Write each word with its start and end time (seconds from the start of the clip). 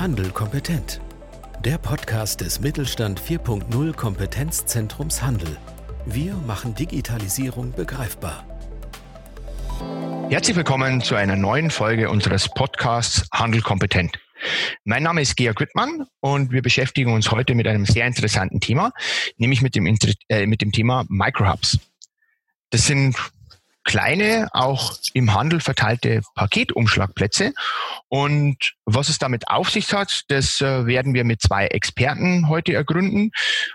Handel 0.00 0.30
kompetent. 0.30 0.98
Der 1.62 1.76
Podcast 1.76 2.40
des 2.40 2.58
Mittelstand 2.60 3.20
4.0 3.20 3.92
Kompetenzzentrums 3.92 5.20
Handel. 5.20 5.58
Wir 6.06 6.32
machen 6.46 6.74
Digitalisierung 6.74 7.72
begreifbar. 7.72 8.46
Herzlich 10.30 10.56
willkommen 10.56 11.02
zu 11.02 11.16
einer 11.16 11.36
neuen 11.36 11.70
Folge 11.70 12.08
unseres 12.08 12.48
Podcasts 12.48 13.28
Handel 13.30 13.60
kompetent. 13.60 14.18
Mein 14.84 15.02
Name 15.02 15.20
ist 15.20 15.36
Georg 15.36 15.60
Wittmann 15.60 16.06
und 16.20 16.50
wir 16.50 16.62
beschäftigen 16.62 17.12
uns 17.12 17.30
heute 17.30 17.54
mit 17.54 17.66
einem 17.66 17.84
sehr 17.84 18.06
interessanten 18.06 18.60
Thema, 18.60 18.92
nämlich 19.36 19.60
mit 19.60 19.74
dem, 19.74 19.86
äh, 20.30 20.46
mit 20.46 20.62
dem 20.62 20.72
Thema 20.72 21.04
Microhubs. 21.10 21.78
Das 22.70 22.86
sind 22.86 23.16
kleine, 23.84 24.48
auch 24.52 24.94
im 25.14 25.34
Handel 25.34 25.60
verteilte 25.60 26.20
Paketumschlagplätze. 26.34 27.52
Und 28.08 28.74
was 28.84 29.08
es 29.08 29.18
damit 29.18 29.48
auf 29.48 29.70
sich 29.70 29.92
hat, 29.92 30.22
das 30.28 30.60
äh, 30.60 30.86
werden 30.86 31.14
wir 31.14 31.24
mit 31.24 31.40
zwei 31.40 31.66
Experten 31.66 32.48
heute 32.48 32.74
ergründen. 32.74 33.30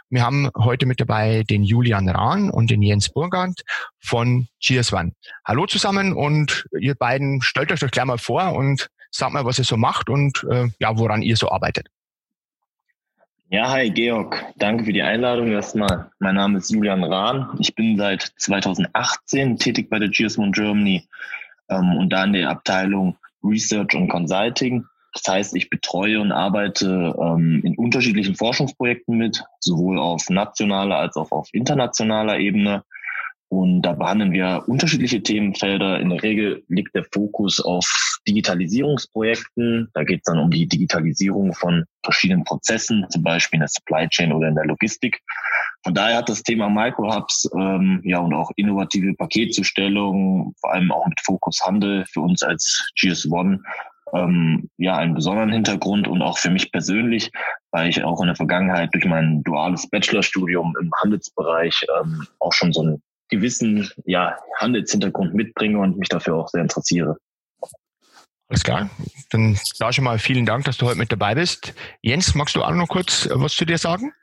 Wir 0.09 0.23
haben 0.23 0.49
heute 0.57 0.85
mit 0.85 0.99
dabei 0.99 1.43
den 1.43 1.63
Julian 1.63 2.09
Rahn 2.09 2.49
und 2.49 2.69
den 2.69 2.81
Jens 2.81 3.09
Burgand 3.09 3.61
von 3.99 4.47
Cheers 4.59 4.93
One. 4.93 5.13
Hallo 5.45 5.65
zusammen 5.65 6.13
und 6.13 6.65
ihr 6.79 6.95
beiden 6.95 7.41
stellt 7.41 7.71
euch 7.71 7.79
doch 7.79 7.91
gleich 7.91 8.05
mal 8.05 8.17
vor 8.17 8.53
und 8.53 8.89
sagt 9.11 9.33
mal, 9.33 9.45
was 9.45 9.59
ihr 9.59 9.65
so 9.65 9.77
macht 9.77 10.09
und 10.09 10.45
äh, 10.49 10.67
ja, 10.79 10.97
woran 10.97 11.21
ihr 11.21 11.37
so 11.37 11.49
arbeitet. 11.49 11.87
Ja, 13.49 13.69
hi 13.69 13.91
Georg. 13.91 14.43
Danke 14.55 14.85
für 14.85 14.93
die 14.93 15.03
Einladung 15.03 15.51
erstmal. 15.51 16.09
Mein 16.17 16.33
Name 16.33 16.57
ist 16.57 16.71
Julian 16.71 17.03
Rahn. 17.03 17.55
Ich 17.59 17.75
bin 17.75 17.95
seit 17.95 18.33
2018 18.37 19.57
tätig 19.57 19.87
bei 19.87 19.99
der 19.99 20.09
GS1 20.09 20.51
Germany 20.51 21.07
ähm, 21.69 21.95
und 21.95 22.09
da 22.09 22.23
in 22.23 22.33
der 22.33 22.49
Abteilung 22.49 23.17
Research 23.43 23.93
und 23.93 24.07
Consulting. 24.07 24.85
Das 25.13 25.31
heißt, 25.31 25.55
ich 25.55 25.69
betreue 25.69 26.19
und 26.21 26.31
arbeite 26.31 27.15
ähm, 27.21 27.61
in 27.63 27.77
unterschiedlichen 27.77 28.35
Forschungsprojekten 28.35 29.15
mit, 29.15 29.43
sowohl 29.59 29.99
auf 29.99 30.27
nationaler 30.31 30.97
als 30.97 31.15
auch 31.15 31.31
auf 31.31 31.47
internationaler 31.53 32.39
Ebene. 32.39 32.83
Und 33.55 33.83
da 33.83 33.93
behandeln 33.93 34.33
wir 34.33 34.65
unterschiedliche 34.67 35.23
Themenfelder. 35.23 36.01
In 36.01 36.09
der 36.09 36.21
Regel 36.21 36.65
liegt 36.67 36.93
der 36.93 37.05
Fokus 37.13 37.61
auf 37.61 37.85
Digitalisierungsprojekten. 38.27 39.89
Da 39.93 40.03
geht 40.03 40.19
es 40.19 40.23
dann 40.23 40.39
um 40.39 40.51
die 40.51 40.67
Digitalisierung 40.67 41.53
von 41.53 41.85
verschiedenen 42.03 42.43
Prozessen, 42.43 43.05
zum 43.09 43.23
Beispiel 43.23 43.57
in 43.57 43.61
der 43.61 43.69
Supply 43.69 44.09
Chain 44.09 44.33
oder 44.33 44.49
in 44.49 44.55
der 44.55 44.65
Logistik. 44.65 45.21
Von 45.85 45.93
daher 45.93 46.17
hat 46.17 46.27
das 46.27 46.43
Thema 46.43 46.69
Microhubs 46.69 47.49
ähm, 47.55 48.01
ja 48.03 48.19
und 48.19 48.33
auch 48.33 48.51
innovative 48.57 49.13
Paketzustellung, 49.13 50.53
vor 50.59 50.73
allem 50.73 50.91
auch 50.91 51.07
mit 51.07 51.21
Fokus 51.21 51.61
Handel 51.63 52.03
für 52.11 52.19
uns 52.19 52.43
als 52.43 52.85
GS1 53.01 53.59
ähm, 54.13 54.69
ja 54.77 54.97
einen 54.97 55.13
besonderen 55.13 55.53
Hintergrund 55.53 56.09
und 56.09 56.21
auch 56.21 56.39
für 56.39 56.49
mich 56.49 56.73
persönlich, 56.73 57.31
weil 57.71 57.87
ich 57.87 58.03
auch 58.03 58.19
in 58.19 58.27
der 58.27 58.35
Vergangenheit 58.35 58.93
durch 58.93 59.05
mein 59.05 59.43
duales 59.43 59.89
Bachelorstudium 59.89 60.75
im 60.81 60.91
Handelsbereich 61.01 61.85
ähm, 62.01 62.27
auch 62.39 62.51
schon 62.51 62.73
so 62.73 62.83
ein 62.83 63.01
gewissen 63.29 63.89
ja, 64.05 64.37
Handelshintergrund 64.57 65.33
mitbringe 65.33 65.79
und 65.79 65.97
mich 65.97 66.09
dafür 66.09 66.35
auch 66.35 66.49
sehr 66.49 66.61
interessiere. 66.61 67.17
Alles 68.47 68.63
klar. 68.63 68.89
Dann 69.31 69.57
da 69.79 69.91
schon 69.91 70.03
mal 70.03 70.19
vielen 70.19 70.45
Dank, 70.45 70.65
dass 70.65 70.77
du 70.77 70.85
heute 70.85 70.99
mit 70.99 71.11
dabei 71.11 71.35
bist. 71.35 71.73
Jens, 72.01 72.35
magst 72.35 72.55
du 72.55 72.63
auch 72.63 72.71
noch 72.71 72.87
kurz 72.87 73.27
was 73.31 73.55
zu 73.55 73.65
dir 73.65 73.77
sagen? 73.77 74.13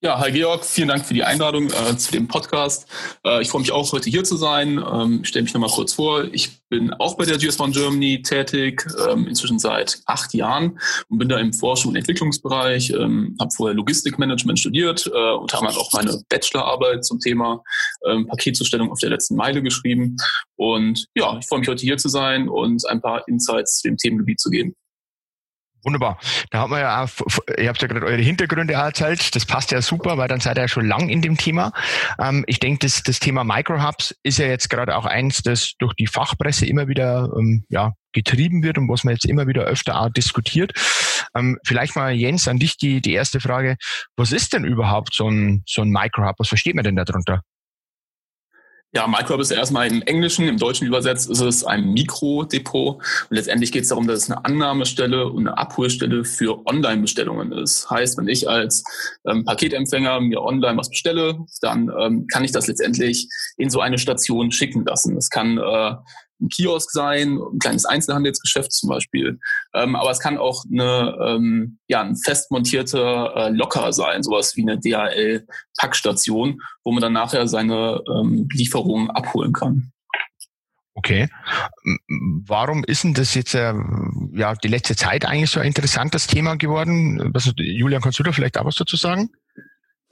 Ja, 0.00 0.16
hi 0.20 0.30
Georg, 0.30 0.64
vielen 0.64 0.86
Dank 0.86 1.04
für 1.04 1.12
die 1.12 1.24
Einladung 1.24 1.70
äh, 1.70 1.96
zu 1.96 2.12
dem 2.12 2.28
Podcast. 2.28 2.86
Äh, 3.26 3.42
ich 3.42 3.50
freue 3.50 3.62
mich 3.62 3.72
auch, 3.72 3.90
heute 3.90 4.08
hier 4.08 4.22
zu 4.22 4.36
sein. 4.36 4.78
Ähm, 4.78 5.24
Stelle 5.24 5.42
mich 5.42 5.52
nochmal 5.52 5.70
kurz 5.70 5.94
vor. 5.94 6.22
Ich 6.30 6.62
bin 6.68 6.92
auch 6.94 7.16
bei 7.16 7.24
der 7.24 7.34
GS1 7.34 7.72
Germany 7.72 8.22
tätig, 8.22 8.86
ähm, 9.10 9.26
inzwischen 9.26 9.58
seit 9.58 10.00
acht 10.06 10.32
Jahren 10.34 10.78
und 11.08 11.18
bin 11.18 11.28
da 11.28 11.40
im 11.40 11.52
Forschung- 11.52 11.90
und 11.90 11.96
Entwicklungsbereich, 11.96 12.90
ähm, 12.90 13.36
habe 13.40 13.50
vorher 13.50 13.74
Logistikmanagement 13.74 14.60
studiert 14.60 15.10
äh, 15.12 15.32
und 15.32 15.52
habe 15.52 15.66
auch 15.66 15.92
meine 15.92 16.22
Bachelorarbeit 16.28 17.04
zum 17.04 17.18
Thema 17.18 17.64
ähm, 18.06 18.28
Paketzustellung 18.28 18.92
auf 18.92 19.00
der 19.00 19.10
letzten 19.10 19.34
Meile 19.34 19.62
geschrieben. 19.62 20.16
Und 20.54 21.06
ja, 21.16 21.36
ich 21.40 21.48
freue 21.48 21.58
mich 21.58 21.68
heute 21.68 21.82
hier 21.82 21.96
zu 21.96 22.08
sein 22.08 22.48
und 22.48 22.88
ein 22.88 23.00
paar 23.00 23.26
Insights 23.26 23.78
zu 23.78 23.88
dem 23.88 23.96
Themengebiet 23.96 24.38
zu 24.38 24.50
geben. 24.50 24.76
Wunderbar. 25.84 26.18
Da 26.50 26.62
hat 26.62 26.70
man 26.70 26.80
ja 26.80 27.04
auch, 27.04 27.08
ihr 27.56 27.68
habt 27.68 27.80
ja 27.80 27.88
gerade 27.88 28.06
eure 28.06 28.20
Hintergründe 28.20 28.74
erzählt, 28.74 29.34
das 29.34 29.46
passt 29.46 29.70
ja 29.70 29.80
super, 29.80 30.18
weil 30.18 30.28
dann 30.28 30.40
seid 30.40 30.58
ihr 30.58 30.62
ja 30.62 30.68
schon 30.68 30.86
lang 30.86 31.08
in 31.08 31.22
dem 31.22 31.36
Thema. 31.36 31.72
Ähm, 32.20 32.44
ich 32.46 32.58
denke, 32.58 32.80
das, 32.80 33.02
das 33.02 33.20
Thema 33.20 33.44
Microhubs 33.44 34.14
ist 34.22 34.38
ja 34.38 34.46
jetzt 34.46 34.70
gerade 34.70 34.96
auch 34.96 35.06
eins, 35.06 35.42
das 35.42 35.74
durch 35.78 35.94
die 35.94 36.06
Fachpresse 36.06 36.66
immer 36.66 36.88
wieder 36.88 37.30
ähm, 37.38 37.64
ja, 37.68 37.92
getrieben 38.12 38.62
wird 38.62 38.78
und 38.78 38.88
was 38.88 39.04
man 39.04 39.14
jetzt 39.14 39.26
immer 39.26 39.46
wieder 39.46 39.62
öfter 39.62 40.00
auch 40.00 40.10
diskutiert. 40.10 40.72
Ähm, 41.36 41.58
vielleicht 41.64 41.94
mal, 41.94 42.12
Jens, 42.12 42.48
an 42.48 42.58
dich 42.58 42.76
die, 42.76 43.00
die 43.00 43.12
erste 43.12 43.40
Frage. 43.40 43.76
Was 44.16 44.32
ist 44.32 44.52
denn 44.52 44.64
überhaupt 44.64 45.14
so 45.14 45.28
ein, 45.28 45.62
so 45.66 45.82
ein 45.82 45.90
Microhub? 45.90 46.34
Was 46.38 46.48
versteht 46.48 46.74
man 46.74 46.84
denn 46.84 46.96
darunter? 46.96 47.42
Ja, 48.94 49.06
Microhub 49.06 49.40
ist 49.40 49.50
erstmal 49.50 49.86
im 49.86 50.00
Englischen, 50.00 50.48
im 50.48 50.56
Deutschen 50.56 50.86
übersetzt 50.86 51.28
ist 51.28 51.40
es 51.40 51.62
ein 51.62 51.92
Mikrodepot. 51.92 52.96
Und 52.96 53.04
letztendlich 53.28 53.70
geht 53.70 53.82
es 53.82 53.90
darum, 53.90 54.06
dass 54.06 54.22
es 54.22 54.30
eine 54.30 54.42
Annahmestelle 54.46 55.26
und 55.26 55.46
eine 55.46 55.58
Abholstelle 55.58 56.24
für 56.24 56.66
Online-Bestellungen 56.66 57.52
ist. 57.52 57.90
Heißt, 57.90 58.16
wenn 58.16 58.28
ich 58.28 58.48
als 58.48 58.82
ähm, 59.26 59.44
Paketempfänger 59.44 60.20
mir 60.20 60.40
online 60.40 60.78
was 60.78 60.88
bestelle, 60.88 61.38
dann 61.60 61.92
ähm, 62.00 62.26
kann 62.32 62.44
ich 62.44 62.52
das 62.52 62.66
letztendlich 62.66 63.28
in 63.58 63.68
so 63.68 63.80
eine 63.80 63.98
Station 63.98 64.52
schicken 64.52 64.86
lassen. 64.86 65.16
Das 65.16 65.28
kann 65.28 65.58
äh, 65.58 65.94
ein 66.40 66.48
Kiosk 66.48 66.90
sein, 66.90 67.38
ein 67.38 67.58
kleines 67.58 67.84
Einzelhandelsgeschäft 67.84 68.72
zum 68.72 68.90
Beispiel. 68.90 69.38
Ähm, 69.74 69.96
aber 69.96 70.10
es 70.10 70.20
kann 70.20 70.38
auch 70.38 70.64
eine, 70.70 71.16
ähm, 71.20 71.78
ja, 71.88 72.02
ein 72.02 72.16
fest 72.16 72.50
montierter 72.50 73.34
äh, 73.36 73.50
Locker 73.50 73.92
sein, 73.92 74.22
sowas 74.22 74.56
wie 74.56 74.62
eine 74.62 74.78
DHL-Packstation, 74.78 76.60
wo 76.84 76.92
man 76.92 77.02
dann 77.02 77.12
nachher 77.12 77.48
seine 77.48 78.02
ähm, 78.08 78.48
Lieferungen 78.52 79.10
abholen 79.10 79.52
kann. 79.52 79.92
Okay. 80.94 81.28
Warum 82.44 82.82
ist 82.82 83.04
denn 83.04 83.14
das 83.14 83.34
jetzt 83.34 83.54
äh, 83.54 83.72
ja 84.32 84.54
die 84.56 84.68
letzte 84.68 84.96
Zeit 84.96 85.24
eigentlich 85.24 85.50
so 85.50 85.60
ein 85.60 85.66
interessantes 85.66 86.26
Thema 86.26 86.56
geworden? 86.56 87.30
Was, 87.32 87.52
Julian, 87.56 88.02
kannst 88.02 88.18
du 88.18 88.24
da 88.24 88.32
vielleicht 88.32 88.58
auch 88.58 88.64
was 88.64 88.74
dazu 88.74 88.96
sagen? 88.96 89.30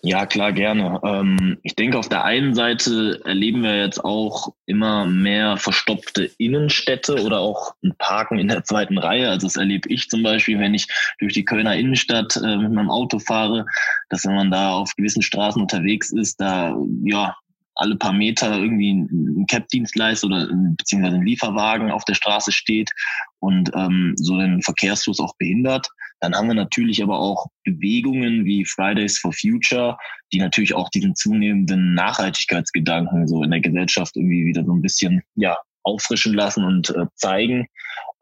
Ja, 0.09 0.25
klar, 0.25 0.53
gerne. 0.53 1.01
Ähm, 1.03 1.59
ich 1.65 1.75
denke, 1.75 1.99
auf 1.99 2.09
der 2.09 2.23
einen 2.23 2.55
Seite 2.55 3.21
erleben 3.25 3.65
wir 3.65 3.77
jetzt 3.77 4.05
auch 4.05 4.55
immer 4.65 5.05
mehr 5.05 5.57
verstopfte 5.57 6.31
Innenstädte 6.39 7.25
oder 7.25 7.41
auch 7.41 7.75
ein 7.83 7.93
Parken 7.99 8.39
in 8.39 8.47
der 8.47 8.63
zweiten 8.63 8.99
Reihe. 8.99 9.29
Also 9.29 9.49
das 9.49 9.57
erlebe 9.57 9.89
ich 9.89 10.09
zum 10.09 10.23
Beispiel, 10.23 10.61
wenn 10.61 10.75
ich 10.75 10.87
durch 11.19 11.35
die 11.35 11.45
Kölner 11.45 11.75
Innenstadt 11.75 12.37
äh, 12.37 12.57
mit 12.57 12.71
meinem 12.71 12.89
Auto 12.89 13.19
fahre, 13.19 13.67
dass 14.09 14.25
wenn 14.25 14.37
man 14.37 14.53
da 14.53 14.75
auf 14.75 14.95
gewissen 14.95 15.23
Straßen 15.23 15.61
unterwegs 15.61 16.13
ist, 16.13 16.41
da 16.41 16.77
ja 17.03 17.35
alle 17.75 17.97
paar 17.97 18.13
Meter 18.13 18.57
irgendwie 18.57 18.93
ein 18.93 19.47
Cap-Dienstleister 19.49 20.29
oder 20.29 20.49
beziehungsweise 20.77 21.17
ein 21.17 21.27
Lieferwagen 21.27 21.91
auf 21.91 22.05
der 22.05 22.15
Straße 22.15 22.53
steht 22.53 22.93
und 23.41 23.73
ähm, 23.75 24.15
so 24.17 24.39
den 24.39 24.63
Verkehrsfluss 24.63 25.19
auch 25.19 25.35
behindert. 25.37 25.89
Dann 26.21 26.35
haben 26.35 26.49
wir 26.49 26.55
natürlich 26.55 27.03
aber 27.03 27.19
auch 27.19 27.47
Bewegungen 27.65 28.45
wie 28.45 28.65
Fridays 28.65 29.19
for 29.19 29.33
Future, 29.33 29.97
die 30.33 30.39
natürlich 30.39 30.75
auch 30.75 30.89
diesen 30.91 31.15
zunehmenden 31.15 31.95
Nachhaltigkeitsgedanken 31.95 33.29
so 33.29 33.43
in 33.43 33.51
der 33.51 33.61
Gesellschaft 33.61 34.17
irgendwie 34.17 34.47
wieder 34.47 34.65
so 34.65 34.73
ein 34.73 34.83
bisschen 34.83 35.23
ja 35.35 35.57
auffrischen 35.83 36.35
lassen 36.35 36.65
und 36.65 36.91
äh, 36.91 37.07
zeigen. 37.15 37.69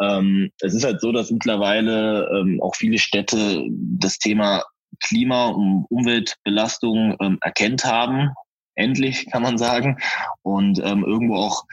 Ähm, 0.01 0.51
es 0.61 0.75
ist 0.75 0.85
halt 0.85 1.01
so, 1.01 1.13
dass 1.13 1.31
mittlerweile 1.31 2.29
ähm, 2.37 2.61
auch 2.61 2.75
viele 2.75 2.99
Städte 2.99 3.65
das 3.71 4.19
Thema 4.19 4.63
Klima- 5.03 5.49
und 5.49 5.87
Umweltbelastung 5.89 7.17
ähm, 7.21 7.39
erkennt 7.41 7.85
haben. 7.85 8.31
Endlich 8.75 9.31
kann 9.31 9.43
man 9.43 9.57
sagen. 9.57 9.99
Und 10.43 10.81
ähm, 10.85 11.05
irgendwo 11.05 11.37
auch 11.37 11.65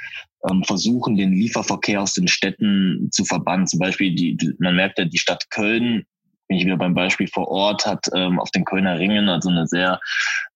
ähm, 0.49 0.63
versuchen, 0.63 1.17
den 1.17 1.33
Lieferverkehr 1.33 2.01
aus 2.01 2.13
den 2.13 2.27
Städten 2.27 3.09
zu 3.11 3.25
verbannen. 3.25 3.67
Zum 3.67 3.79
Beispiel, 3.79 4.13
die, 4.15 4.37
man 4.59 4.75
merkt 4.75 4.99
ja, 4.99 5.05
die 5.05 5.17
Stadt 5.17 5.49
Köln 5.49 6.05
bin 6.51 6.57
ich 6.57 6.65
wieder 6.65 6.75
beim 6.75 6.93
Beispiel 6.93 7.29
vor 7.29 7.47
Ort, 7.47 7.85
hat 7.85 8.07
ähm, 8.13 8.37
auf 8.37 8.51
den 8.51 8.65
Kölner 8.65 8.99
Ringen 8.99 9.29
also 9.29 9.47
eine 9.47 9.67
sehr 9.67 10.01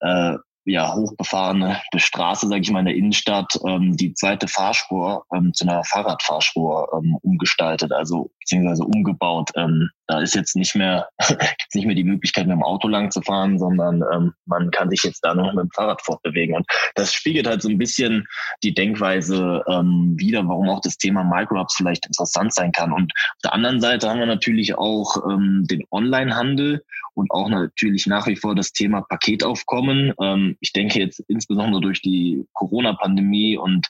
äh, 0.01 0.33
ja, 0.65 0.93
hochbefahrene 0.93 1.79
Straße, 1.95 2.49
sage 2.49 2.59
ich 2.59 2.69
mal, 2.69 2.79
in 2.79 2.87
der 2.87 2.95
Innenstadt, 2.95 3.57
ähm, 3.65 3.95
die 3.95 4.13
zweite 4.13 4.49
Fahrspur 4.49 5.25
ähm, 5.33 5.53
zu 5.53 5.63
einer 5.63 5.85
Fahrradfahrspur 5.85 6.89
ähm, 6.97 7.17
umgestaltet, 7.21 7.93
also 7.93 8.29
beziehungsweise 8.45 8.83
umgebaut. 8.83 9.49
Ähm, 9.55 9.89
da 10.07 10.21
ist 10.21 10.35
jetzt 10.35 10.55
nicht 10.55 10.75
mehr 10.75 11.09
nicht 11.73 11.85
mehr 11.85 11.95
die 11.95 12.03
Möglichkeit, 12.03 12.45
mit 12.45 12.55
dem 12.55 12.63
Auto 12.63 12.87
lang 12.87 13.09
zu 13.09 13.21
fahren, 13.21 13.57
sondern 13.57 14.03
ähm, 14.13 14.33
man 14.45 14.69
kann 14.69 14.89
sich 14.89 15.03
jetzt 15.03 15.21
da 15.21 15.33
noch 15.33 15.51
mit 15.53 15.63
dem 15.63 15.71
Fahrrad 15.71 16.01
fortbewegen. 16.03 16.55
Und 16.55 16.67
das 16.93 17.11
spiegelt 17.11 17.47
halt 17.47 17.63
so 17.63 17.69
ein 17.69 17.79
bisschen 17.79 18.25
die 18.63 18.73
Denkweise 18.73 19.63
ähm, 19.67 20.13
wieder, 20.17 20.47
warum 20.47 20.69
auch 20.69 20.81
das 20.81 20.97
Thema 20.97 21.23
Microhubs 21.23 21.75
vielleicht 21.75 22.05
interessant 22.05 22.53
sein 22.53 22.71
kann. 22.71 22.91
Und 22.91 23.11
auf 23.15 23.41
der 23.43 23.53
anderen 23.53 23.81
Seite 23.81 24.09
haben 24.09 24.19
wir 24.19 24.27
natürlich 24.27 24.77
auch 24.77 25.17
ähm, 25.29 25.65
den 25.69 25.83
Online-Handel 25.91 26.83
und 27.15 27.31
auch 27.31 27.49
natürlich 27.49 28.05
nach 28.07 28.27
wie 28.27 28.35
vor 28.35 28.55
das 28.55 28.73
Thema 28.73 29.01
Paketaufkommen. 29.01 30.13
Ähm, 30.21 30.57
ich 30.59 30.73
denke 30.73 30.99
jetzt 30.99 31.23
insbesondere 31.27 31.81
durch 31.81 32.01
die 32.01 32.45
Corona-Pandemie 32.53 33.57
und 33.57 33.87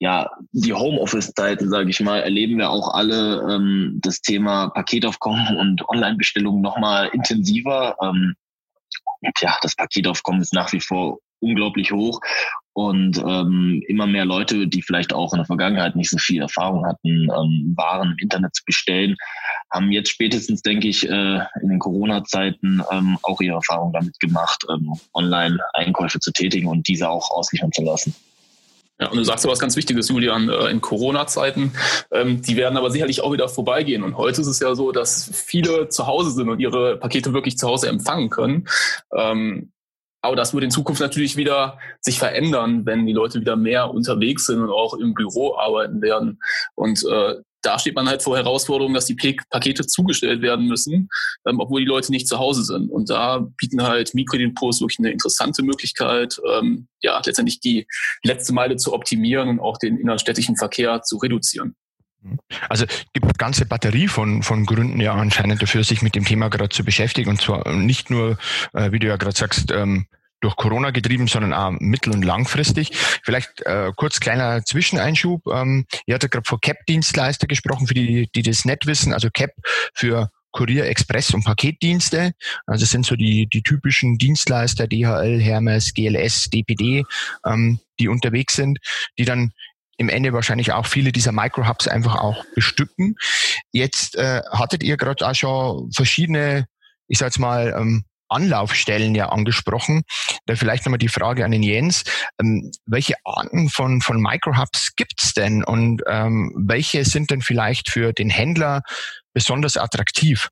ja 0.00 0.30
die 0.52 0.72
Homeoffice-Zeiten, 0.72 1.68
sage 1.68 1.90
ich 1.90 2.00
mal, 2.00 2.20
erleben 2.20 2.58
wir 2.58 2.70
auch 2.70 2.92
alle, 2.94 3.46
ähm, 3.48 3.91
das 4.00 4.20
Thema 4.20 4.70
Paketaufkommen 4.70 5.56
und 5.56 5.88
Online-Bestellungen 5.88 6.62
nochmal 6.62 7.08
intensiver. 7.12 7.96
Ähm, 8.02 8.34
ja, 9.40 9.56
das 9.62 9.76
Paketaufkommen 9.76 10.40
ist 10.40 10.52
nach 10.52 10.72
wie 10.72 10.80
vor 10.80 11.18
unglaublich 11.40 11.92
hoch 11.92 12.20
und 12.72 13.18
ähm, 13.18 13.82
immer 13.86 14.06
mehr 14.06 14.24
Leute, 14.24 14.66
die 14.66 14.80
vielleicht 14.80 15.12
auch 15.12 15.32
in 15.32 15.38
der 15.38 15.46
Vergangenheit 15.46 15.94
nicht 15.94 16.08
so 16.08 16.16
viel 16.18 16.40
Erfahrung 16.40 16.86
hatten, 16.86 17.28
ähm, 17.30 17.74
Waren 17.76 18.12
im 18.12 18.18
Internet 18.18 18.54
zu 18.54 18.62
bestellen, 18.64 19.16
haben 19.70 19.92
jetzt 19.92 20.10
spätestens, 20.10 20.62
denke 20.62 20.88
ich, 20.88 21.08
äh, 21.08 21.40
in 21.60 21.68
den 21.68 21.78
Corona-Zeiten 21.78 22.82
ähm, 22.90 23.18
auch 23.22 23.40
ihre 23.40 23.56
Erfahrung 23.56 23.92
damit 23.92 24.18
gemacht, 24.20 24.64
ähm, 24.72 24.92
Online-Einkäufe 25.12 26.20
zu 26.20 26.32
tätigen 26.32 26.68
und 26.68 26.88
diese 26.88 27.10
auch 27.10 27.30
ausliefern 27.30 27.72
zu 27.72 27.82
lassen. 27.82 28.14
Ja, 29.02 29.08
und 29.08 29.16
du 29.16 29.24
sagst 29.24 29.44
ja 29.44 29.50
was 29.50 29.58
ganz 29.58 29.74
Wichtiges, 29.74 30.08
Julian, 30.10 30.48
äh, 30.48 30.68
in 30.68 30.80
Corona-Zeiten. 30.80 31.72
Ähm, 32.12 32.40
die 32.40 32.56
werden 32.56 32.76
aber 32.76 32.92
sicherlich 32.92 33.20
auch 33.20 33.32
wieder 33.32 33.48
vorbeigehen. 33.48 34.04
Und 34.04 34.16
heute 34.16 34.42
ist 34.42 34.46
es 34.46 34.60
ja 34.60 34.76
so, 34.76 34.92
dass 34.92 35.28
viele 35.34 35.88
zu 35.88 36.06
Hause 36.06 36.30
sind 36.30 36.48
und 36.48 36.60
ihre 36.60 36.98
Pakete 36.98 37.32
wirklich 37.32 37.58
zu 37.58 37.66
Hause 37.66 37.88
empfangen 37.88 38.30
können. 38.30 38.68
Ähm, 39.12 39.72
aber 40.20 40.36
das 40.36 40.54
wird 40.54 40.62
in 40.62 40.70
Zukunft 40.70 41.00
natürlich 41.00 41.36
wieder 41.36 41.78
sich 42.00 42.20
verändern, 42.20 42.86
wenn 42.86 43.04
die 43.04 43.12
Leute 43.12 43.40
wieder 43.40 43.56
mehr 43.56 43.90
unterwegs 43.90 44.46
sind 44.46 44.60
und 44.60 44.70
auch 44.70 44.94
im 44.94 45.14
Büro 45.14 45.56
arbeiten 45.56 46.00
werden. 46.00 46.40
Und 46.76 47.04
äh, 47.04 47.40
da 47.62 47.78
steht 47.78 47.94
man 47.94 48.08
halt 48.08 48.22
vor 48.22 48.36
Herausforderungen, 48.36 48.94
dass 48.94 49.06
die 49.06 49.14
Pakete 49.50 49.86
zugestellt 49.86 50.42
werden 50.42 50.66
müssen, 50.66 51.08
ähm, 51.46 51.60
obwohl 51.60 51.80
die 51.80 51.86
Leute 51.86 52.12
nicht 52.12 52.28
zu 52.28 52.38
Hause 52.38 52.64
sind. 52.64 52.90
Und 52.90 53.10
da 53.10 53.46
bieten 53.56 53.82
halt 53.82 54.14
Mikrodepots 54.14 54.80
wirklich 54.80 54.98
eine 54.98 55.10
interessante 55.10 55.62
Möglichkeit, 55.62 56.40
ähm, 56.52 56.88
ja, 57.00 57.20
letztendlich 57.24 57.60
die 57.60 57.86
letzte 58.22 58.52
Meile 58.52 58.76
zu 58.76 58.92
optimieren 58.92 59.48
und 59.48 59.60
auch 59.60 59.78
den 59.78 59.98
innerstädtischen 59.98 60.56
Verkehr 60.56 61.02
zu 61.02 61.16
reduzieren. 61.16 61.74
Also 62.68 62.86
gibt 63.12 63.24
eine 63.24 63.32
ganze 63.34 63.66
Batterie 63.66 64.06
von, 64.06 64.42
von 64.42 64.64
Gründen 64.64 65.00
ja 65.00 65.14
anscheinend 65.14 65.60
dafür, 65.60 65.82
sich 65.82 66.02
mit 66.02 66.14
dem 66.14 66.24
Thema 66.24 66.48
gerade 66.48 66.68
zu 66.68 66.84
beschäftigen. 66.84 67.30
Und 67.30 67.40
zwar 67.40 67.70
nicht 67.72 68.10
nur, 68.10 68.38
äh, 68.72 68.92
wie 68.92 68.98
du 68.98 69.08
ja 69.08 69.16
gerade 69.16 69.36
sagst, 69.36 69.72
ähm, 69.72 70.06
durch 70.42 70.56
Corona 70.56 70.90
getrieben, 70.90 71.28
sondern 71.28 71.54
auch 71.54 71.70
mittel- 71.80 72.12
und 72.12 72.24
langfristig. 72.24 72.90
Vielleicht 73.22 73.62
äh, 73.64 73.92
kurz 73.96 74.20
kleiner 74.20 74.64
Zwischeneinschub. 74.64 75.46
Ähm, 75.46 75.86
ihr 76.06 76.14
hattet 76.14 76.32
gerade 76.32 76.46
vor 76.46 76.60
CAP-Dienstleister 76.60 77.46
gesprochen, 77.46 77.86
für 77.86 77.94
die, 77.94 78.28
die 78.34 78.42
das 78.42 78.64
nicht 78.64 78.86
wissen. 78.86 79.14
Also 79.14 79.28
CAP 79.32 79.52
für 79.94 80.30
Kurier, 80.50 80.86
Express 80.86 81.32
und 81.32 81.44
Paketdienste. 81.44 82.32
Also 82.66 82.84
sind 82.84 83.06
so 83.06 83.16
die, 83.16 83.46
die 83.46 83.62
typischen 83.62 84.18
Dienstleister, 84.18 84.86
DHL, 84.86 85.40
Hermes, 85.40 85.94
GLS, 85.94 86.50
DPD, 86.50 87.04
ähm, 87.46 87.80
die 87.98 88.08
unterwegs 88.08 88.54
sind, 88.54 88.78
die 89.18 89.24
dann 89.24 89.52
im 89.96 90.08
Ende 90.08 90.32
wahrscheinlich 90.32 90.72
auch 90.72 90.86
viele 90.86 91.12
dieser 91.12 91.32
Micro-Hubs 91.32 91.86
einfach 91.86 92.16
auch 92.16 92.44
bestücken. 92.54 93.14
Jetzt 93.70 94.16
äh, 94.16 94.42
hattet 94.50 94.82
ihr 94.82 94.96
gerade 94.96 95.26
auch 95.26 95.34
schon 95.34 95.90
verschiedene, 95.92 96.66
ich 97.06 97.18
sag 97.18 97.26
jetzt 97.26 97.38
mal, 97.38 97.74
ähm, 97.78 98.04
Anlaufstellen 98.32 99.14
ja 99.14 99.28
angesprochen. 99.28 100.02
Da 100.46 100.56
vielleicht 100.56 100.84
nochmal 100.84 100.98
die 100.98 101.08
Frage 101.08 101.44
an 101.44 101.50
den 101.50 101.62
Jens. 101.62 102.04
Ähm, 102.40 102.72
welche 102.86 103.14
Arten 103.24 103.68
von, 103.68 104.00
von 104.00 104.20
Micro-Hubs 104.20 104.94
gibt's 104.96 105.34
denn 105.34 105.62
und 105.64 106.02
ähm, 106.06 106.52
welche 106.56 107.04
sind 107.04 107.30
denn 107.30 107.42
vielleicht 107.42 107.90
für 107.90 108.12
den 108.12 108.30
Händler 108.30 108.82
besonders 109.32 109.76
attraktiv? 109.76 110.48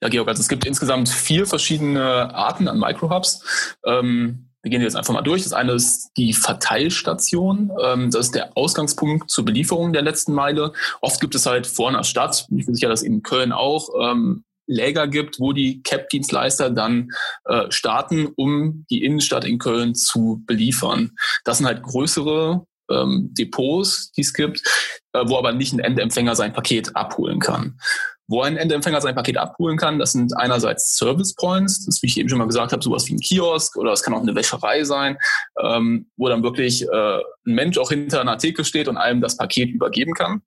Ja, 0.00 0.08
Georg, 0.08 0.28
also 0.28 0.40
es 0.40 0.48
gibt 0.48 0.64
insgesamt 0.64 1.08
vier 1.08 1.46
verschiedene 1.46 2.34
Arten 2.34 2.68
an 2.68 2.78
Micro-Hubs. 2.78 3.76
Ähm, 3.84 4.48
wir 4.62 4.70
gehen 4.70 4.82
jetzt 4.82 4.96
einfach 4.96 5.14
mal 5.14 5.22
durch. 5.22 5.44
Das 5.44 5.52
eine 5.52 5.72
ist 5.72 6.10
die 6.16 6.32
Verteilstation. 6.32 7.70
Ähm, 7.82 8.10
das 8.10 8.26
ist 8.26 8.34
der 8.34 8.56
Ausgangspunkt 8.56 9.30
zur 9.30 9.44
Belieferung 9.44 9.92
der 9.92 10.02
letzten 10.02 10.34
Meile. 10.34 10.72
Oft 11.00 11.20
gibt 11.20 11.34
es 11.34 11.46
halt 11.46 11.66
vor 11.66 11.88
einer 11.88 12.04
Stadt, 12.04 12.46
ich 12.50 12.66
bin 12.66 12.74
sicher, 12.74 12.88
dass 12.88 13.02
in 13.02 13.22
Köln 13.22 13.52
auch, 13.52 13.88
ähm, 14.00 14.44
Läger 14.68 15.08
gibt, 15.08 15.40
wo 15.40 15.52
die 15.52 15.82
CAP-Dienstleister 15.82 16.70
dann 16.70 17.10
äh, 17.46 17.70
starten, 17.70 18.28
um 18.36 18.84
die 18.90 19.02
Innenstadt 19.02 19.44
in 19.44 19.58
Köln 19.58 19.94
zu 19.94 20.44
beliefern. 20.46 21.12
Das 21.44 21.58
sind 21.58 21.66
halt 21.66 21.82
größere 21.82 22.64
ähm, 22.90 23.30
Depots, 23.36 24.12
die 24.12 24.22
es 24.22 24.32
gibt, 24.32 24.62
äh, 25.12 25.24
wo 25.26 25.36
aber 25.36 25.52
nicht 25.52 25.72
ein 25.72 25.80
Endempfänger 25.80 26.36
sein 26.36 26.52
Paket 26.52 26.94
abholen 26.94 27.40
kann. 27.40 27.78
Wo 28.26 28.42
ein 28.42 28.58
Endempfänger 28.58 29.00
sein 29.00 29.14
Paket 29.14 29.38
abholen 29.38 29.78
kann, 29.78 29.98
das 29.98 30.12
sind 30.12 30.36
einerseits 30.36 30.96
Service 30.96 31.34
Points, 31.34 31.86
das 31.86 32.02
wie 32.02 32.06
ich 32.06 32.18
eben 32.18 32.28
schon 32.28 32.38
mal 32.38 32.46
gesagt 32.46 32.72
habe, 32.72 32.82
sowas 32.82 33.06
wie 33.08 33.14
ein 33.14 33.20
Kiosk 33.20 33.76
oder 33.76 33.92
es 33.92 34.02
kann 34.02 34.12
auch 34.12 34.20
eine 34.20 34.34
Wäscherei 34.34 34.84
sein, 34.84 35.16
ähm, 35.62 36.10
wo 36.16 36.28
dann 36.28 36.42
wirklich 36.42 36.82
äh, 36.82 37.16
ein 37.16 37.22
Mensch 37.44 37.78
auch 37.78 37.88
hinter 37.88 38.20
einer 38.20 38.36
Theke 38.36 38.64
steht 38.64 38.88
und 38.88 38.98
einem 38.98 39.22
das 39.22 39.38
Paket 39.38 39.70
übergeben 39.70 40.12
kann. 40.12 40.42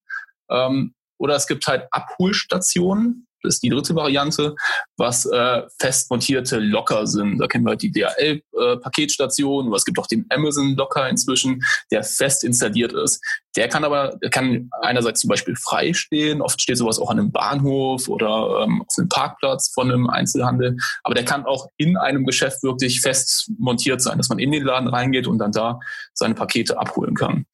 Ähm, 0.49 0.93
oder 1.17 1.35
es 1.35 1.47
gibt 1.47 1.65
halt 1.67 1.87
Abholstationen, 1.91 3.27
ist 3.43 3.63
die 3.63 3.69
dritte 3.69 3.95
Variante, 3.95 4.55
was 4.97 5.25
äh, 5.25 5.63
fest 5.79 6.09
montierte 6.09 6.59
Locker 6.59 7.07
sind. 7.07 7.39
Da 7.39 7.47
kennen 7.47 7.65
wir 7.65 7.71
halt 7.71 7.81
die 7.81 7.91
DHL-Paketstation, 7.91 9.71
äh, 9.71 9.75
es 9.75 9.85
gibt 9.85 9.99
auch 9.99 10.07
den 10.07 10.25
Amazon-Locker 10.29 11.09
inzwischen, 11.09 11.63
der 11.91 12.03
fest 12.03 12.43
installiert 12.43 12.93
ist. 12.93 13.21
Der 13.55 13.67
kann 13.67 13.83
aber, 13.83 14.17
der 14.21 14.29
kann 14.29 14.69
einerseits 14.81 15.21
zum 15.21 15.29
Beispiel 15.29 15.55
frei 15.55 15.93
stehen, 15.93 16.41
oft 16.41 16.61
steht 16.61 16.77
sowas 16.77 16.99
auch 16.99 17.09
an 17.09 17.19
einem 17.19 17.31
Bahnhof 17.31 18.07
oder 18.07 18.63
ähm, 18.63 18.83
auf 18.87 18.95
einem 18.97 19.09
Parkplatz 19.09 19.71
von 19.73 19.91
einem 19.91 20.09
Einzelhandel, 20.09 20.77
aber 21.03 21.15
der 21.15 21.25
kann 21.25 21.45
auch 21.45 21.67
in 21.77 21.97
einem 21.97 22.25
Geschäft 22.25 22.63
wirklich 22.63 23.01
fest 23.01 23.51
montiert 23.57 24.01
sein, 24.01 24.17
dass 24.17 24.29
man 24.29 24.39
in 24.39 24.51
den 24.51 24.63
Laden 24.63 24.87
reingeht 24.87 25.27
und 25.27 25.39
dann 25.39 25.51
da 25.51 25.79
seine 26.13 26.35
Pakete 26.35 26.79
abholen 26.79 27.15
kann. 27.15 27.45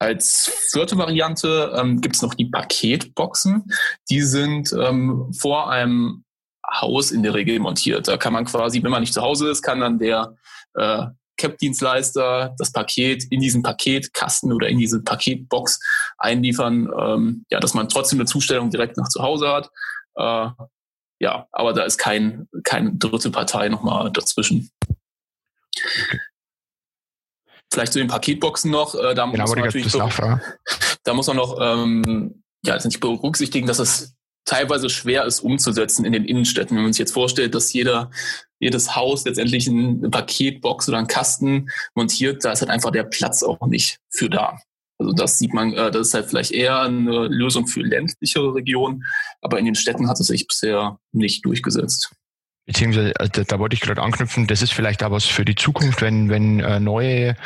Als 0.00 0.50
vierte 0.70 0.96
Variante 0.96 1.74
ähm, 1.76 2.00
gibt 2.00 2.16
es 2.16 2.22
noch 2.22 2.32
die 2.32 2.46
Paketboxen. 2.46 3.70
Die 4.08 4.22
sind 4.22 4.72
ähm, 4.72 5.30
vor 5.34 5.70
einem 5.70 6.24
Haus 6.66 7.10
in 7.10 7.22
der 7.22 7.34
Regel 7.34 7.58
montiert. 7.58 8.08
Da 8.08 8.16
kann 8.16 8.32
man 8.32 8.46
quasi, 8.46 8.82
wenn 8.82 8.90
man 8.90 9.02
nicht 9.02 9.12
zu 9.12 9.20
Hause 9.20 9.50
ist, 9.50 9.60
kann 9.60 9.80
dann 9.80 9.98
der 9.98 10.34
äh, 10.72 11.04
CAP-Dienstleister 11.36 12.54
das 12.56 12.72
Paket 12.72 13.24
in 13.30 13.40
diesen 13.40 13.62
Paketkasten 13.62 14.52
oder 14.52 14.68
in 14.68 14.78
diese 14.78 15.02
Paketbox 15.02 15.78
einliefern, 16.16 16.88
ähm, 16.98 17.44
ja, 17.50 17.60
dass 17.60 17.74
man 17.74 17.90
trotzdem 17.90 18.20
eine 18.20 18.26
Zustellung 18.26 18.70
direkt 18.70 18.96
nach 18.96 19.08
zu 19.08 19.22
Hause 19.22 19.48
hat. 19.48 19.70
Äh, 20.16 20.48
ja, 21.18 21.46
aber 21.52 21.74
da 21.74 21.82
ist 21.82 21.98
kein, 21.98 22.48
keine 22.64 22.94
dritte 22.94 23.30
Partei 23.30 23.68
nochmal 23.68 24.10
dazwischen. 24.10 24.70
Okay. 25.76 26.20
Vielleicht 27.72 27.92
zu 27.92 27.98
den 27.98 28.08
Paketboxen 28.08 28.70
noch. 28.70 28.94
Äh, 28.94 29.14
da 29.14 29.26
genau, 29.26 29.42
muss 29.42 29.54
man 29.54 29.64
natürlich 29.64 29.90
so, 29.90 30.08
da 31.04 31.14
muss 31.14 31.26
man 31.26 31.36
noch 31.36 31.58
ähm, 31.60 32.42
ja, 32.64 32.76
nicht 32.76 33.00
berücksichtigen, 33.00 33.66
dass 33.66 33.78
es 33.78 34.14
teilweise 34.44 34.90
schwer 34.90 35.24
ist 35.24 35.40
umzusetzen 35.40 36.04
in 36.04 36.12
den 36.12 36.24
Innenstädten. 36.24 36.76
Wenn 36.76 36.84
man 36.84 36.92
sich 36.92 37.00
jetzt 37.00 37.12
vorstellt, 37.12 37.54
dass 37.54 37.72
jeder, 37.72 38.10
jedes 38.58 38.96
Haus 38.96 39.24
letztendlich 39.24 39.68
eine 39.68 40.10
Paketbox 40.10 40.88
oder 40.88 40.98
einen 40.98 41.06
Kasten 41.06 41.68
montiert, 41.94 42.44
da 42.44 42.52
ist 42.52 42.60
halt 42.60 42.70
einfach 42.70 42.90
der 42.90 43.04
Platz 43.04 43.42
auch 43.42 43.64
nicht 43.66 44.00
für 44.10 44.28
da. 44.28 44.58
Also 44.98 45.12
das 45.12 45.38
sieht 45.38 45.54
man, 45.54 45.72
äh, 45.72 45.90
das 45.90 46.08
ist 46.08 46.14
halt 46.14 46.26
vielleicht 46.26 46.50
eher 46.50 46.80
eine 46.80 47.28
Lösung 47.28 47.66
für 47.66 47.80
ländlichere 47.80 48.54
Regionen, 48.54 49.04
aber 49.40 49.58
in 49.58 49.64
den 49.64 49.74
Städten 49.74 50.08
hat 50.08 50.20
es 50.20 50.26
sich 50.26 50.46
bisher 50.46 50.98
nicht 51.12 51.44
durchgesetzt. 51.46 52.10
Beziehungsweise, 52.66 53.12
also 53.18 53.42
da, 53.42 53.58
wollte 53.58 53.74
ich 53.74 53.80
gerade 53.80 54.02
anknüpfen, 54.02 54.46
das 54.46 54.62
ist 54.62 54.72
vielleicht 54.72 55.02
auch 55.02 55.10
was 55.10 55.24
für 55.24 55.44
die 55.44 55.54
Zukunft, 55.54 56.02
wenn, 56.02 56.28
wenn 56.28 56.60
äh, 56.60 56.78
neue 56.78 57.36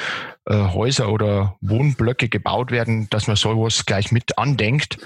äh, 0.44 0.54
Häuser 0.54 1.10
oder 1.10 1.56
Wohnblöcke 1.60 2.28
gebaut 2.28 2.70
werden, 2.70 3.08
dass 3.10 3.26
man 3.26 3.36
sowas 3.36 3.86
gleich 3.86 4.12
mit 4.12 4.36
andenkt 4.36 4.98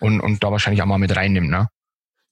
und, 0.00 0.20
und 0.20 0.42
da 0.42 0.50
wahrscheinlich 0.50 0.82
auch 0.82 0.86
mal 0.86 0.98
mit 0.98 1.14
reinnimmt, 1.14 1.50
ne? 1.50 1.68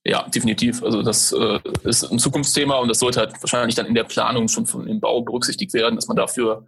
Ja, 0.03 0.27
definitiv. 0.29 0.83
Also 0.83 1.03
das 1.03 1.31
äh, 1.33 1.61
ist 1.85 2.05
ein 2.05 2.19
Zukunftsthema 2.19 2.77
und 2.77 2.89
das 2.89 3.01
sollte 3.01 3.21
halt 3.21 3.35
wahrscheinlich 3.43 3.75
dann 3.75 3.87
in 3.87 3.95
der 3.95 4.05
Planung 4.05 4.49
schon 4.49 4.65
von 4.65 4.87
dem 4.87 4.99
Bau 4.99 5.21
berücksichtigt 5.21 5.75
werden, 5.75 5.97
dass 5.97 6.09
man 6.09 6.17
dafür 6.17 6.67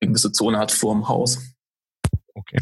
eine 0.00 0.08
gewisse 0.08 0.32
Zone 0.32 0.58
hat 0.58 0.72
vor 0.72 0.94
dem 0.94 1.06
Haus. 1.06 1.38
Okay. 2.34 2.58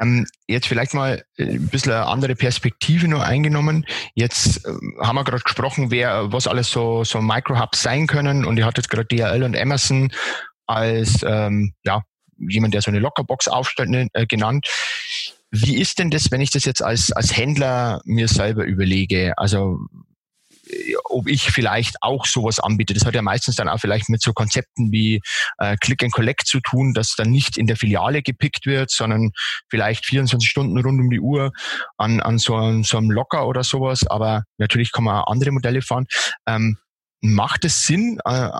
Ähm, 0.00 0.26
jetzt 0.46 0.66
vielleicht 0.66 0.94
mal 0.94 1.24
äh, 1.36 1.44
ein 1.44 1.68
bisschen 1.68 1.92
eine 1.92 2.06
andere 2.06 2.34
Perspektive 2.34 3.08
nur 3.08 3.24
eingenommen. 3.24 3.86
Jetzt 4.14 4.66
äh, 4.66 4.70
haben 5.00 5.16
wir 5.16 5.24
gerade 5.24 5.42
gesprochen, 5.42 5.90
wer, 5.90 6.32
was 6.32 6.46
alles 6.46 6.70
so, 6.70 7.04
so 7.04 7.20
Micro-Hubs 7.20 7.82
sein 7.82 8.06
können 8.06 8.44
und 8.44 8.56
ihr 8.58 8.66
hattet 8.66 8.88
gerade 8.88 9.06
DHL 9.06 9.42
und 9.42 9.56
Amazon 9.56 10.12
als 10.66 11.22
ähm, 11.26 11.74
ja, 11.84 12.02
jemand, 12.38 12.74
der 12.74 12.82
so 12.82 12.90
eine 12.90 13.00
Lockerbox 13.00 13.48
aufstellt, 13.48 13.88
ne, 13.88 14.08
äh, 14.12 14.26
genannt. 14.26 14.66
Wie 15.50 15.80
ist 15.80 15.98
denn 15.98 16.10
das, 16.10 16.30
wenn 16.30 16.40
ich 16.40 16.50
das 16.50 16.64
jetzt 16.64 16.82
als, 16.82 17.12
als 17.12 17.36
Händler 17.36 18.00
mir 18.04 18.28
selber 18.28 18.64
überlege? 18.64 19.38
Also 19.38 19.78
ob 21.04 21.28
ich 21.28 21.50
vielleicht 21.50 21.96
auch 22.02 22.26
sowas 22.26 22.58
anbiete. 22.60 22.94
Das 22.94 23.04
hat 23.04 23.14
ja 23.14 23.22
meistens 23.22 23.56
dann 23.56 23.68
auch 23.68 23.78
vielleicht 23.78 24.08
mit 24.08 24.22
so 24.22 24.32
Konzepten 24.32 24.92
wie 24.92 25.20
äh, 25.58 25.76
Click 25.80 26.02
and 26.02 26.12
Collect 26.12 26.46
zu 26.46 26.60
tun, 26.60 26.92
dass 26.94 27.14
dann 27.16 27.30
nicht 27.30 27.56
in 27.56 27.66
der 27.66 27.76
Filiale 27.76 28.22
gepickt 28.22 28.66
wird, 28.66 28.90
sondern 28.90 29.30
vielleicht 29.68 30.04
24 30.06 30.48
Stunden 30.48 30.78
rund 30.78 31.00
um 31.00 31.10
die 31.10 31.20
Uhr 31.20 31.52
an, 31.96 32.20
an 32.20 32.38
so, 32.38 32.56
einem, 32.56 32.84
so 32.84 32.96
einem 32.98 33.10
Locker 33.10 33.46
oder 33.46 33.64
sowas. 33.64 34.06
Aber 34.06 34.42
natürlich 34.58 34.92
kann 34.92 35.04
man 35.04 35.22
auch 35.22 35.30
andere 35.30 35.52
Modelle 35.52 35.82
fahren. 35.82 36.06
Ähm, 36.46 36.78
macht 37.22 37.64
es 37.64 37.86
Sinn, 37.86 38.18
äh, 38.24 38.50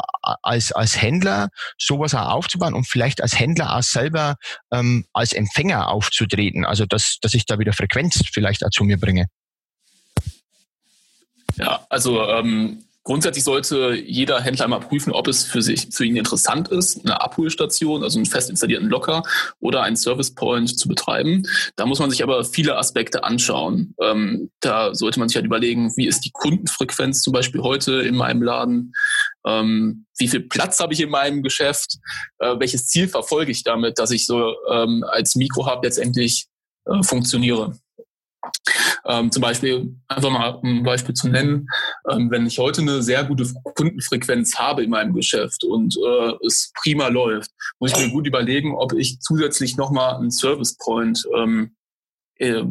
als, 0.42 0.72
als 0.72 1.00
Händler 1.00 1.48
sowas 1.78 2.14
auch 2.14 2.30
aufzubauen 2.32 2.75
und 2.75 2.88
vielleicht 2.88 3.22
als 3.22 3.38
Händler 3.38 3.76
auch 3.76 3.82
selber 3.82 4.36
ähm, 4.72 5.06
als 5.12 5.32
Empfänger 5.32 5.88
aufzutreten? 5.88 6.64
Also, 6.64 6.86
dass, 6.86 7.18
dass 7.20 7.34
ich 7.34 7.46
da 7.46 7.58
wieder 7.58 7.72
Frequenz 7.72 8.22
vielleicht 8.32 8.64
auch 8.64 8.70
zu 8.70 8.84
mir 8.84 8.98
bringe. 8.98 9.26
Ja, 11.56 11.86
also 11.88 12.22
ähm, 12.22 12.86
Grundsätzlich 13.06 13.44
sollte 13.44 13.94
jeder 13.94 14.40
Händler 14.40 14.66
mal 14.66 14.80
prüfen, 14.80 15.12
ob 15.12 15.28
es 15.28 15.44
für 15.44 15.62
sich, 15.62 15.86
für 15.92 16.04
ihn 16.04 16.16
interessant 16.16 16.66
ist, 16.70 17.04
eine 17.04 17.20
Abholstation, 17.20 18.02
also 18.02 18.18
einen 18.18 18.26
fest 18.26 18.50
installierten 18.50 18.88
Locker 18.88 19.22
oder 19.60 19.84
einen 19.84 19.96
Service 19.96 20.34
Point 20.34 20.76
zu 20.76 20.88
betreiben. 20.88 21.44
Da 21.76 21.86
muss 21.86 22.00
man 22.00 22.10
sich 22.10 22.25
aber 22.25 22.42
viele 22.42 22.76
Aspekte 22.76 23.22
anschauen. 23.22 23.94
Ähm, 24.02 24.50
da 24.58 24.92
sollte 24.92 25.20
man 25.20 25.28
sich 25.28 25.36
halt 25.36 25.46
überlegen, 25.46 25.92
wie 25.96 26.08
ist 26.08 26.22
die 26.22 26.32
Kundenfrequenz 26.32 27.22
zum 27.22 27.32
Beispiel 27.32 27.62
heute 27.62 28.00
in 28.00 28.16
meinem 28.16 28.42
Laden? 28.42 28.92
Ähm, 29.46 30.06
wie 30.18 30.26
viel 30.26 30.40
Platz 30.40 30.80
habe 30.80 30.92
ich 30.92 31.00
in 31.00 31.10
meinem 31.10 31.44
Geschäft? 31.44 31.98
Äh, 32.40 32.58
welches 32.58 32.88
Ziel 32.88 33.06
verfolge 33.06 33.52
ich 33.52 33.62
damit, 33.62 34.00
dass 34.00 34.10
ich 34.10 34.26
so 34.26 34.52
ähm, 34.68 35.04
als 35.08 35.36
Mikrohub 35.36 35.84
letztendlich 35.84 36.48
äh, 36.86 37.04
funktioniere? 37.04 37.78
Ähm, 39.04 39.30
zum 39.30 39.40
Beispiel, 39.40 39.94
einfach 40.08 40.30
mal 40.30 40.60
ein 40.64 40.82
Beispiel 40.82 41.14
zu 41.14 41.28
nennen, 41.28 41.68
ähm, 42.10 42.30
wenn 42.30 42.46
ich 42.46 42.58
heute 42.58 42.82
eine 42.82 43.02
sehr 43.02 43.24
gute 43.24 43.46
Kundenfrequenz 43.74 44.58
habe 44.58 44.82
in 44.82 44.90
meinem 44.90 45.14
Geschäft 45.14 45.64
und 45.64 45.96
äh, 45.96 46.32
es 46.44 46.72
prima 46.74 47.08
läuft, 47.08 47.50
muss 47.78 47.92
ich 47.92 47.98
mir 47.98 48.10
gut 48.10 48.26
überlegen, 48.26 48.74
ob 48.74 48.92
ich 48.92 49.20
zusätzlich 49.20 49.76
nochmal 49.76 50.16
einen 50.16 50.30
Service 50.30 50.76
Point 50.76 51.24
ähm, 51.36 51.76
äh, 52.38 52.64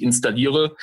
installiere, 0.00 0.76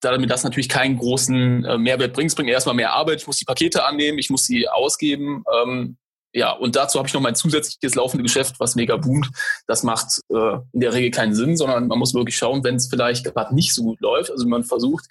da 0.00 0.16
mir 0.16 0.26
das 0.26 0.44
natürlich 0.44 0.68
keinen 0.68 0.96
großen 0.96 1.64
äh, 1.64 1.78
Mehrwert 1.78 2.12
bringt. 2.12 2.30
Es 2.30 2.34
bringt 2.34 2.50
erstmal 2.50 2.74
mehr 2.74 2.92
Arbeit, 2.92 3.20
ich 3.20 3.26
muss 3.26 3.36
die 3.36 3.44
Pakete 3.44 3.84
annehmen, 3.84 4.18
ich 4.18 4.30
muss 4.30 4.44
sie 4.44 4.68
ausgeben. 4.68 5.44
Ähm, 5.62 5.96
ja, 6.38 6.52
und 6.52 6.76
dazu 6.76 6.98
habe 6.98 7.08
ich 7.08 7.14
noch 7.14 7.20
mein 7.20 7.34
zusätzliches 7.34 7.96
laufende 7.96 8.22
Geschäft, 8.22 8.60
was 8.60 8.76
mega 8.76 8.96
boomt. 8.96 9.28
Das 9.66 9.82
macht 9.82 10.20
äh, 10.30 10.58
in 10.72 10.80
der 10.80 10.92
Regel 10.92 11.10
keinen 11.10 11.34
Sinn, 11.34 11.56
sondern 11.56 11.88
man 11.88 11.98
muss 11.98 12.14
wirklich 12.14 12.36
schauen, 12.36 12.62
wenn 12.62 12.76
es 12.76 12.86
vielleicht 12.86 13.24
gerade 13.24 13.52
nicht 13.52 13.74
so 13.74 13.82
gut 13.82 14.00
läuft. 14.00 14.30
Also 14.30 14.46
man 14.46 14.62
versucht, 14.62 15.06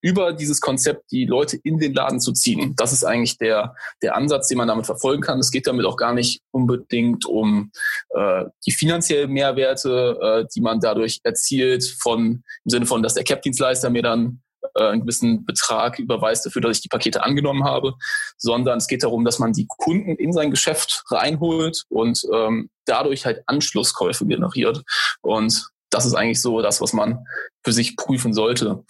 über 0.00 0.32
dieses 0.32 0.62
Konzept 0.62 1.12
die 1.12 1.26
Leute 1.26 1.58
in 1.64 1.76
den 1.76 1.92
Laden 1.92 2.18
zu 2.18 2.32
ziehen. 2.32 2.74
Das 2.76 2.94
ist 2.94 3.04
eigentlich 3.04 3.36
der, 3.36 3.74
der 4.02 4.16
Ansatz, 4.16 4.48
den 4.48 4.56
man 4.56 4.68
damit 4.68 4.86
verfolgen 4.86 5.20
kann. 5.20 5.38
Es 5.38 5.50
geht 5.50 5.66
damit 5.66 5.84
auch 5.84 5.98
gar 5.98 6.14
nicht 6.14 6.40
unbedingt 6.50 7.26
um 7.26 7.72
äh, 8.14 8.46
die 8.64 8.72
finanziellen 8.72 9.30
Mehrwerte, 9.30 10.18
äh, 10.22 10.46
die 10.54 10.62
man 10.62 10.80
dadurch 10.80 11.20
erzielt, 11.24 11.84
von 12.00 12.42
im 12.64 12.70
Sinne 12.70 12.86
von, 12.86 13.02
dass 13.02 13.12
der 13.12 13.24
Cap-Dienstleister 13.24 13.90
mir 13.90 14.02
dann 14.02 14.40
äh, 14.74 14.88
einen 14.88 15.02
gewissen 15.02 15.44
Betrag 15.44 15.98
überweist 15.98 16.44
dafür, 16.46 16.62
dass 16.62 16.76
ich 16.76 16.82
die 16.82 16.88
Pakete 16.88 17.24
angenommen 17.24 17.64
habe, 17.64 17.94
sondern 18.36 18.78
es 18.78 18.86
geht 18.86 19.02
darum, 19.02 19.24
dass 19.24 19.38
man 19.38 19.52
die 19.52 19.66
Kunden 19.66 20.16
in 20.16 20.32
sein 20.32 20.50
Geschäft 20.50 21.04
reinholt 21.10 21.84
und 21.88 22.22
ähm, 22.32 22.70
dadurch 22.84 23.26
halt 23.26 23.42
Anschlusskäufe 23.46 24.26
generiert. 24.26 24.82
Und 25.22 25.68
das 25.90 26.06
ist 26.06 26.14
eigentlich 26.14 26.40
so 26.40 26.62
das, 26.62 26.80
was 26.80 26.92
man 26.92 27.24
für 27.64 27.72
sich 27.72 27.96
prüfen 27.96 28.32
sollte. 28.32 28.84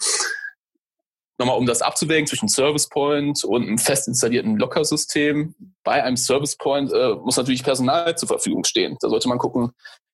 Nochmal, 1.37 1.57
um 1.57 1.65
das 1.65 1.81
abzuwägen 1.81 2.27
zwischen 2.27 2.49
Service 2.49 2.87
Point 2.87 3.43
und 3.43 3.63
einem 3.63 3.79
fest 3.79 4.07
installierten 4.07 4.57
Lockersystem. 4.57 5.55
Bei 5.83 6.03
einem 6.03 6.15
Service 6.15 6.55
Point 6.55 6.93
äh, 6.93 7.15
muss 7.15 7.37
natürlich 7.37 7.63
Personal 7.63 8.15
zur 8.15 8.27
Verfügung 8.27 8.63
stehen. 8.63 8.95
Da 9.01 9.09
sollte 9.09 9.27
man 9.27 9.39
gucken, 9.39 9.71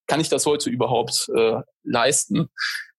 kann 0.07 0.21
ich 0.21 0.29
das 0.29 0.45
heute 0.45 0.69
überhaupt 0.69 1.29
äh, 1.35 1.61
leisten? 1.83 2.49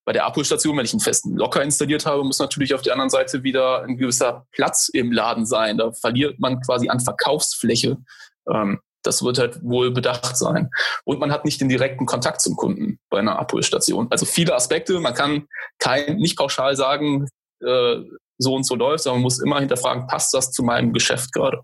Bei 0.09 0.15
der 0.15 0.25
Abholstation, 0.25 0.75
wenn 0.79 0.87
ich 0.87 0.95
einen 0.95 1.01
festen 1.01 1.37
Locker 1.37 1.63
installiert 1.63 2.07
habe, 2.07 2.25
muss 2.25 2.39
natürlich 2.39 2.73
auf 2.73 2.81
der 2.81 2.95
anderen 2.95 3.11
Seite 3.11 3.43
wieder 3.43 3.83
ein 3.83 3.99
gewisser 3.99 4.47
Platz 4.53 4.89
im 4.89 5.13
Laden 5.13 5.45
sein. 5.45 5.77
Da 5.77 5.93
verliert 5.93 6.41
man 6.41 6.63
quasi 6.63 6.89
an 6.89 6.99
Verkaufsfläche. 6.99 7.99
Ähm, 8.51 8.81
das 9.03 9.23
wird 9.23 9.39
halt 9.39 9.63
wohl 9.63 9.91
bedacht 9.91 10.35
sein. 10.39 10.71
Und 11.05 11.21
man 11.21 11.31
hat 11.31 11.45
nicht 11.45 11.61
den 11.61 11.69
direkten 11.69 12.07
Kontakt 12.07 12.41
zum 12.41 12.57
Kunden 12.57 12.99
bei 13.11 13.19
einer 13.19 13.39
Abholstation. 13.39 14.07
Also 14.09 14.25
viele 14.25 14.55
Aspekte. 14.55 14.99
Man 14.99 15.13
kann 15.13 15.47
kein, 15.79 16.17
nicht 16.17 16.39
pauschal 16.39 16.75
sagen, 16.75 17.29
äh, 17.63 17.97
so 18.39 18.55
und 18.55 18.65
so 18.65 18.77
läuft, 18.77 19.05
sondern 19.05 19.19
man 19.19 19.25
muss 19.25 19.41
immer 19.41 19.61
hinterfragen, 19.61 20.07
passt 20.07 20.33
das 20.33 20.53
zu 20.53 20.63
meinem 20.63 20.95
Geschäft 20.95 21.35
gerade? 21.35 21.61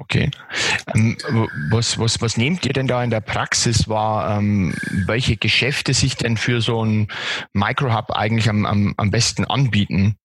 Okay. 0.00 0.30
Ähm, 0.94 1.16
was, 1.70 1.98
was, 1.98 2.20
was 2.22 2.38
nehmt 2.38 2.64
ihr 2.64 2.72
denn 2.72 2.88
da 2.88 3.04
in 3.04 3.10
der 3.10 3.20
Praxis 3.20 3.86
wahr? 3.86 4.38
Ähm, 4.38 4.74
welche 4.90 5.36
Geschäfte 5.36 5.92
sich 5.92 6.16
denn 6.16 6.38
für 6.38 6.62
so 6.62 6.82
ein 6.82 7.08
Microhub 7.52 8.10
eigentlich 8.10 8.48
am, 8.48 8.64
am, 8.64 8.94
am 8.96 9.10
besten 9.10 9.44
anbieten? 9.44 10.16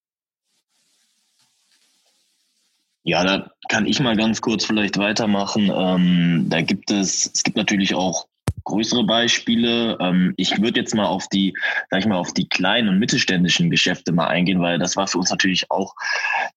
Ja, 3.03 3.23
da 3.25 3.51
kann 3.67 3.85
ich 3.85 3.99
mal 3.99 4.15
ganz 4.15 4.39
kurz 4.41 4.63
vielleicht 4.63 4.97
weitermachen. 4.97 5.69
Ähm, 5.69 6.45
da 6.49 6.61
gibt 6.61 6.89
es, 6.89 7.29
es 7.33 7.43
gibt 7.43 7.57
natürlich 7.57 7.93
auch 7.93 8.27
größere 8.65 9.05
Beispiele. 9.05 9.97
Ähm, 10.01 10.33
ich 10.37 10.61
würde 10.61 10.79
jetzt 10.79 10.93
mal 10.93 11.05
auf 11.05 11.27
die, 11.29 11.53
sag 11.89 11.99
ich 11.99 12.05
mal, 12.05 12.17
auf 12.17 12.33
die 12.33 12.49
kleinen 12.49 12.89
und 12.89 12.99
mittelständischen 12.99 13.69
Geschäfte 13.69 14.11
mal 14.11 14.27
eingehen, 14.27 14.61
weil 14.61 14.77
das 14.77 14.97
war 14.97 15.07
für 15.07 15.19
uns 15.19 15.29
natürlich 15.29 15.71
auch 15.71 15.93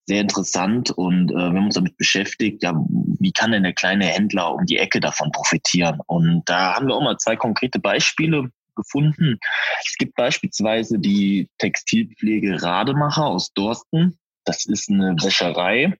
sehr 0.06 0.20
interessant 0.20 0.90
und 0.90 1.30
äh, 1.30 1.34
wir 1.34 1.44
haben 1.44 1.66
uns 1.66 1.74
damit 1.74 1.96
beschäftigt, 1.96 2.62
ja, 2.62 2.74
wie 3.20 3.32
kann 3.32 3.52
denn 3.52 3.62
der 3.62 3.74
kleine 3.74 4.06
Händler 4.06 4.54
um 4.54 4.66
die 4.66 4.78
Ecke 4.78 5.00
davon 5.00 5.30
profitieren? 5.30 6.00
Und 6.06 6.42
da 6.46 6.74
haben 6.74 6.88
wir 6.88 6.94
auch 6.94 7.02
mal 7.02 7.18
zwei 7.18 7.36
konkrete 7.36 7.78
Beispiele 7.78 8.50
gefunden. 8.74 9.38
Es 9.84 9.96
gibt 9.98 10.14
beispielsweise 10.14 10.98
die 10.98 11.48
Textilpflege 11.58 12.62
Rademacher 12.62 13.26
aus 13.26 13.52
Dorsten. 13.52 14.18
Das 14.44 14.64
ist 14.64 14.88
eine 14.88 15.14
Wäscherei, 15.20 15.98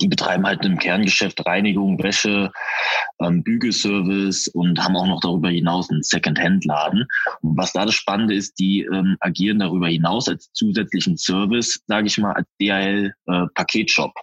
die 0.00 0.08
betreiben 0.08 0.46
halt 0.46 0.64
im 0.64 0.78
Kerngeschäft 0.78 1.44
Reinigung, 1.46 2.02
Wäsche, 2.02 2.50
ähm, 3.20 3.42
Bügelservice 3.42 4.48
und 4.48 4.82
haben 4.82 4.96
auch 4.96 5.06
noch 5.06 5.20
darüber 5.20 5.50
hinaus 5.50 5.90
einen 5.90 6.02
Second-Hand-Laden. 6.02 7.06
Was 7.42 7.72
da 7.72 7.84
das 7.84 7.94
Spannende 7.94 8.34
ist, 8.34 8.58
die 8.58 8.82
ähm, 8.82 9.16
agieren 9.20 9.60
darüber 9.60 9.88
hinaus 9.88 10.28
als 10.28 10.52
zusätzlichen 10.52 11.16
Service, 11.16 11.80
sage 11.86 12.08
ich 12.08 12.18
mal, 12.18 12.32
als 12.32 12.48
DHL-Paketshop. 12.60 14.12
Äh, 14.16 14.22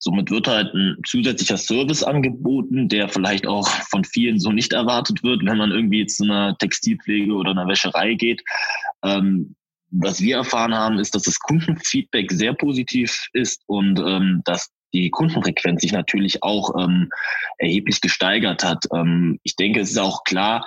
Somit 0.00 0.30
wird 0.30 0.46
halt 0.46 0.72
ein 0.74 0.96
zusätzlicher 1.04 1.56
Service 1.56 2.04
angeboten, 2.04 2.88
der 2.88 3.08
vielleicht 3.08 3.48
auch 3.48 3.68
von 3.90 4.04
vielen 4.04 4.38
so 4.38 4.52
nicht 4.52 4.72
erwartet 4.72 5.24
wird, 5.24 5.44
wenn 5.44 5.58
man 5.58 5.72
irgendwie 5.72 6.06
zu 6.06 6.22
einer 6.22 6.56
Textilpflege 6.58 7.32
oder 7.32 7.50
einer 7.50 7.66
Wäscherei 7.66 8.14
geht. 8.14 8.40
Ähm, 9.02 9.56
was 9.90 10.20
wir 10.20 10.36
erfahren 10.36 10.74
haben, 10.74 10.98
ist, 10.98 11.14
dass 11.14 11.22
das 11.22 11.40
Kundenfeedback 11.40 12.30
sehr 12.30 12.52
positiv 12.52 13.26
ist 13.32 13.62
und 13.66 13.98
ähm, 13.98 14.42
dass 14.44 14.70
die 14.92 15.10
Kundenfrequenz 15.10 15.82
sich 15.82 15.92
natürlich 15.92 16.42
auch 16.42 16.70
ähm, 16.78 17.10
erheblich 17.58 18.00
gesteigert 18.00 18.64
hat. 18.64 18.84
Ähm, 18.94 19.38
ich 19.42 19.56
denke, 19.56 19.80
es 19.80 19.90
ist 19.90 19.98
auch 19.98 20.24
klar, 20.24 20.64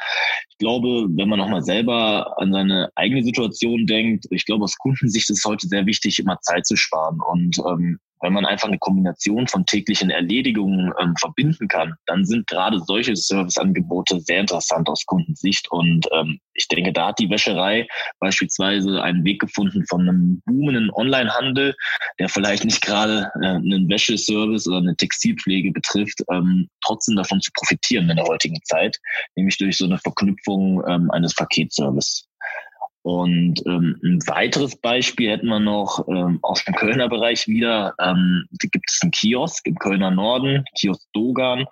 ich 0.50 0.58
glaube, 0.58 1.08
wenn 1.10 1.30
man 1.30 1.40
nochmal 1.40 1.64
selber 1.64 2.36
an 2.38 2.52
seine 2.52 2.92
eigene 2.96 3.24
Situation 3.24 3.88
denkt, 3.88 4.26
ich 4.30 4.46
glaube, 4.46 4.64
aus 4.64 4.78
Kundensicht 4.78 5.30
ist 5.30 5.40
es 5.40 5.46
heute 5.46 5.68
sehr 5.68 5.86
wichtig, 5.86 6.20
immer 6.20 6.40
Zeit 6.42 6.66
zu 6.66 6.76
sparen. 6.76 7.20
Und 7.20 7.58
ähm, 7.68 8.00
wenn 8.22 8.34
man 8.34 8.46
einfach 8.46 8.68
eine 8.68 8.80
Kombination 8.80 9.48
von 9.48 9.66
täglichen 9.66 10.10
Erledigungen 10.10 10.94
ähm, 11.00 11.16
verbinden 11.20 11.68
kann, 11.68 11.96
dann 12.06 12.26
sind 12.26 12.48
gerade 12.48 12.80
solche 12.80 13.16
Serviceangebote 13.16 14.20
sehr 14.22 14.40
interessant 14.40 14.90
aus 14.90 15.06
Kundensicht. 15.06 15.70
Und 15.72 16.08
ähm, 16.14 16.40
ich 16.54 16.68
denke, 16.68 16.94
da 16.94 17.08
hat 17.08 17.20
die 17.20 17.30
Wäscherei 17.30 17.88
beispielsweise 18.20 19.02
einen 19.02 19.24
Weg 19.26 19.42
gefunden 19.42 19.86
von 19.88 20.02
einem 20.02 20.42
boomenden 20.46 20.92
Onlinehandel, 20.94 21.76
der 22.20 22.30
vielleicht 22.30 22.66
nicht 22.66 22.82
gerade 22.82 23.32
äh, 23.42 23.48
einen 23.48 23.90
Wäscheservice 23.90 24.68
oder 24.68 24.78
eine 24.78 24.96
Textilpflege 24.96 25.72
betrifft, 25.72 26.24
ähm, 26.32 26.70
trotzdem 26.86 27.16
davon 27.16 27.42
zu 27.42 27.52
profitieren 27.54 28.10
in 28.10 28.18
der 28.18 28.26
heutigen 28.26 28.62
Zeit, 28.64 28.98
nämlich 29.36 29.58
durch 29.58 29.78
so 29.78 29.86
eine 29.86 29.98
Verknüpfung 29.98 30.84
ähm, 30.88 31.10
eines 31.12 31.36
Paketservice. 31.36 32.31
Und 33.04 33.62
ähm, 33.66 34.00
ein 34.04 34.20
weiteres 34.28 34.76
Beispiel 34.76 35.32
hätten 35.32 35.48
wir 35.48 35.60
noch 35.60 36.08
ähm, 36.08 36.40
aus 36.44 36.64
dem 36.66 36.76
Kölner 36.76 37.10
Bereich 37.10 37.48
wieder. 37.48 37.96
Ähm, 38.00 38.46
da 38.52 38.68
gibt 38.72 38.86
es 38.90 39.00
einen 39.02 39.12
Kiosk 39.12 39.66
im 39.66 39.76
Kölner 39.76 40.12
Norden, 40.12 40.64
Kiosk 40.78 41.02
Dogan. 41.14 41.66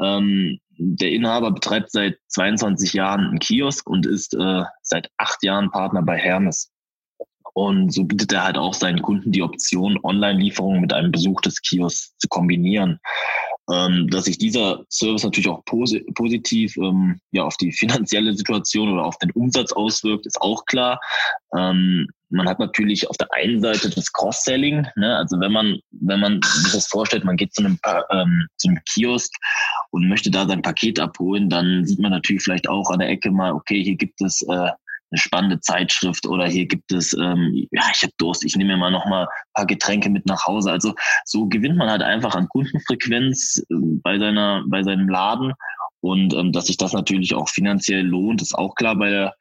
Ähm, 0.00 0.58
der 0.78 1.10
Inhaber 1.10 1.50
betreibt 1.50 1.90
seit 1.90 2.16
22 2.28 2.94
Jahren 2.94 3.28
einen 3.28 3.38
Kiosk 3.38 3.88
und 3.88 4.06
ist 4.06 4.34
äh, 4.34 4.62
seit 4.80 5.10
acht 5.18 5.42
Jahren 5.44 5.70
Partner 5.70 6.02
bei 6.02 6.16
Hermes. 6.16 6.71
Und 7.54 7.92
so 7.92 8.04
bietet 8.04 8.32
er 8.32 8.44
halt 8.44 8.56
auch 8.56 8.74
seinen 8.74 9.02
Kunden 9.02 9.32
die 9.32 9.42
Option, 9.42 9.98
Online-Lieferungen 10.02 10.80
mit 10.80 10.92
einem 10.92 11.12
Besuch 11.12 11.40
des 11.42 11.60
Kiosks 11.60 12.16
zu 12.18 12.28
kombinieren. 12.28 12.98
Ähm, 13.70 14.08
dass 14.10 14.24
sich 14.24 14.38
dieser 14.38 14.84
Service 14.90 15.22
natürlich 15.22 15.48
auch 15.48 15.64
posi 15.64 16.00
positiv 16.14 16.76
ähm, 16.78 17.20
ja, 17.30 17.44
auf 17.44 17.56
die 17.56 17.70
finanzielle 17.72 18.34
Situation 18.34 18.92
oder 18.92 19.04
auf 19.04 19.18
den 19.18 19.30
Umsatz 19.30 19.72
auswirkt, 19.72 20.26
ist 20.26 20.40
auch 20.40 20.64
klar. 20.64 20.98
Ähm, 21.56 22.08
man 22.28 22.48
hat 22.48 22.58
natürlich 22.58 23.08
auf 23.08 23.16
der 23.18 23.32
einen 23.32 23.60
Seite 23.60 23.90
das 23.90 24.12
Cross-Selling, 24.12 24.86
ne? 24.96 25.16
also 25.16 25.38
wenn 25.38 25.52
man 25.52 25.78
wenn 25.90 26.18
man 26.18 26.40
sich 26.42 26.72
das 26.72 26.88
vorstellt, 26.88 27.24
man 27.24 27.36
geht 27.36 27.54
zu 27.54 27.62
einem, 27.62 27.78
ähm, 28.10 28.46
zu 28.56 28.68
einem 28.68 28.80
Kiosk 28.88 29.32
und 29.90 30.08
möchte 30.08 30.30
da 30.30 30.46
sein 30.46 30.62
Paket 30.62 30.98
abholen, 30.98 31.48
dann 31.48 31.84
sieht 31.84 32.00
man 32.00 32.10
natürlich 32.10 32.42
vielleicht 32.42 32.68
auch 32.68 32.90
an 32.90 32.98
der 32.98 33.10
Ecke 33.10 33.30
mal, 33.30 33.52
okay, 33.52 33.82
hier 33.82 33.96
gibt 33.96 34.20
es 34.22 34.42
äh, 34.42 34.70
eine 35.12 35.18
spannende 35.18 35.60
Zeitschrift 35.60 36.26
oder 36.26 36.46
hier 36.46 36.66
gibt 36.66 36.90
es, 36.90 37.12
ähm, 37.12 37.68
ja, 37.70 37.82
ich 37.92 38.02
habe 38.02 38.12
Durst, 38.16 38.44
ich 38.44 38.56
nehme 38.56 38.72
mir 38.72 38.78
mal 38.78 38.90
noch 38.90 39.04
mal 39.04 39.24
ein 39.24 39.52
paar 39.54 39.66
Getränke 39.66 40.08
mit 40.08 40.26
nach 40.26 40.46
Hause. 40.46 40.72
Also 40.72 40.94
so 41.26 41.46
gewinnt 41.46 41.76
man 41.76 41.90
halt 41.90 42.02
einfach 42.02 42.34
an 42.34 42.48
Kundenfrequenz 42.48 43.58
äh, 43.58 43.74
bei 44.02 44.18
seiner, 44.18 44.64
bei 44.66 44.82
seinem 44.82 45.08
Laden. 45.08 45.52
Und 46.00 46.34
ähm, 46.34 46.50
dass 46.50 46.66
sich 46.66 46.78
das 46.78 46.94
natürlich 46.94 47.34
auch 47.34 47.48
finanziell 47.48 48.04
lohnt, 48.04 48.42
ist 48.42 48.54
auch 48.54 48.74
klar. 48.74 48.96
Bei 48.96 49.10
der, 49.10 49.34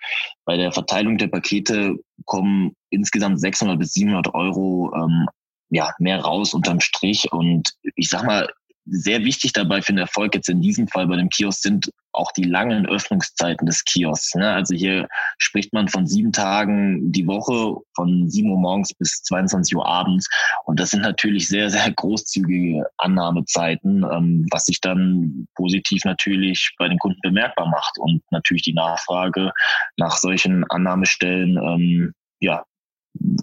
bei 0.45 0.57
der 0.57 0.71
Verteilung 0.71 1.17
der 1.17 1.27
Pakete 1.27 1.95
kommen 2.25 2.75
insgesamt 2.91 3.39
600 3.39 3.79
bis 3.79 3.93
700 3.93 4.33
Euro 4.35 4.93
ähm, 4.93 5.27
ja, 5.69 5.93
mehr 5.99 6.19
raus 6.19 6.53
unterm 6.53 6.81
Strich. 6.81 7.31
Und 7.31 7.73
ich 7.95 8.09
sag 8.09 8.25
mal, 8.25 8.47
sehr 8.85 9.23
wichtig 9.23 9.53
dabei 9.53 9.81
für 9.81 9.93
den 9.93 9.99
Erfolg 9.99 10.35
jetzt 10.35 10.49
in 10.49 10.61
diesem 10.61 10.87
Fall 10.87 11.07
bei 11.07 11.15
dem 11.15 11.29
Kiosk 11.29 11.61
sind 11.61 11.91
auch 12.13 12.31
die 12.31 12.43
langen 12.43 12.85
Öffnungszeiten 12.85 13.65
des 13.65 13.83
Kiosks. 13.85 14.35
Ne? 14.35 14.51
Also 14.51 14.75
hier 14.75 15.07
spricht 15.37 15.73
man 15.73 15.87
von 15.87 16.07
sieben 16.07 16.31
Tagen 16.31 17.11
die 17.11 17.27
Woche, 17.27 17.81
von 17.95 18.29
sieben 18.29 18.51
Uhr 18.51 18.59
morgens 18.59 18.93
bis 18.93 19.23
22 19.23 19.75
Uhr 19.75 19.85
abends. 19.85 20.29
Und 20.65 20.79
das 20.79 20.91
sind 20.91 21.01
natürlich 21.01 21.47
sehr, 21.47 21.69
sehr 21.69 21.91
großzügige 21.91 22.85
Annahmezeiten, 22.97 24.03
ähm, 24.03 24.45
was 24.51 24.65
sich 24.65 24.81
dann 24.81 25.47
positiv 25.55 26.03
natürlich 26.05 26.73
bei 26.77 26.87
den 26.87 26.99
Kunden 26.99 27.19
bemerkbar 27.21 27.67
macht 27.67 27.97
und 27.97 28.21
natürlich 28.31 28.63
die 28.63 28.73
Nachfrage 28.73 29.51
nach 29.97 30.17
solchen 30.17 30.65
Annahmestellen 30.69 31.57
ähm, 31.57 32.13
ja, 32.39 32.63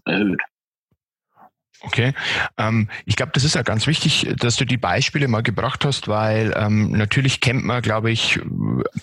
erhöht. 0.05 0.41
Okay, 1.81 2.13
ähm, 2.57 2.89
ich 3.07 3.15
glaube, 3.15 3.31
das 3.35 3.45
ist 3.45 3.55
ja 3.55 3.63
ganz 3.63 3.87
wichtig, 3.87 4.35
dass 4.39 4.57
du 4.57 4.65
die 4.65 4.77
Beispiele 4.77 5.29
mal 5.29 5.45
gebracht 5.45 5.85
hast, 5.85 6.09
weil 6.09 6.53
ähm, 6.57 6.91
natürlich 6.91 7.41
kennt 7.41 7.65
man, 7.65 7.83
glaube 7.83 8.11
ich, 8.11 8.41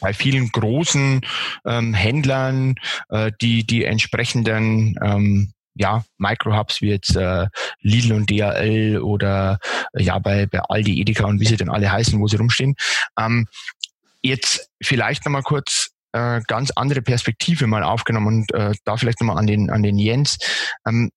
bei 0.02 0.14
vielen 0.14 0.50
großen 0.50 1.22
ähm, 1.66 1.94
Händlern 1.94 2.76
äh, 3.10 3.32
die 3.40 3.66
die 3.66 3.86
entsprechenden 3.86 5.00
ähm, 5.02 5.54
ja, 5.76 6.04
Microhubs 6.18 6.82
wie 6.82 6.90
jetzt 6.90 7.16
äh, 7.16 7.48
Lidl 7.82 8.14
und 8.14 8.30
DHL 8.30 9.00
oder 9.02 9.60
äh, 9.94 10.04
ja 10.04 10.20
bei, 10.20 10.46
bei 10.46 10.60
Aldi, 10.60 11.00
Edeka 11.00 11.26
und 11.26 11.40
wie 11.40 11.46
sie 11.46 11.58
denn 11.58 11.70
alle 11.70 11.92
heißen, 11.92 12.20
wo 12.20 12.28
sie 12.28 12.38
rumstehen. 12.38 12.76
Ähm, 13.20 13.46
jetzt 14.22 14.70
vielleicht 14.82 15.26
nochmal 15.26 15.44
kurz 15.44 15.92
äh, 16.14 16.42
ganz 16.48 16.72
andere 16.72 17.02
Perspektive 17.02 17.68
mal 17.68 17.84
aufgenommen 17.84 18.28
und 18.28 18.54
äh, 18.54 18.74
da 18.86 18.96
vielleicht 18.98 19.20
nochmal 19.20 19.38
an 19.38 19.48
den, 19.48 19.70
an 19.70 19.84
den 19.84 19.98
Jens. 19.98 20.38
Ähm, 20.88 21.12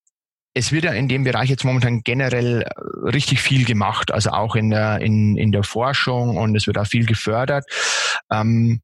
es 0.59 0.73
wird 0.73 0.85
ja 0.85 0.93
in 0.93 1.07
dem 1.09 1.23
Bereich 1.23 1.49
jetzt 1.49 1.65
momentan 1.65 2.03
generell 2.03 2.63
äh, 2.63 3.09
richtig 3.09 3.41
viel 3.41 3.65
gemacht, 3.65 4.11
also 4.13 4.31
auch 4.31 4.57
in 4.57 4.71
der, 4.71 5.01
in, 5.01 5.37
in 5.37 5.53
der 5.53 5.63
Forschung 5.63 6.37
und 6.37 6.57
es 6.57 6.67
wird 6.67 6.79
auch 6.79 6.87
viel 6.87 7.07
gefördert. 7.07 7.65
Ähm, 8.31 8.81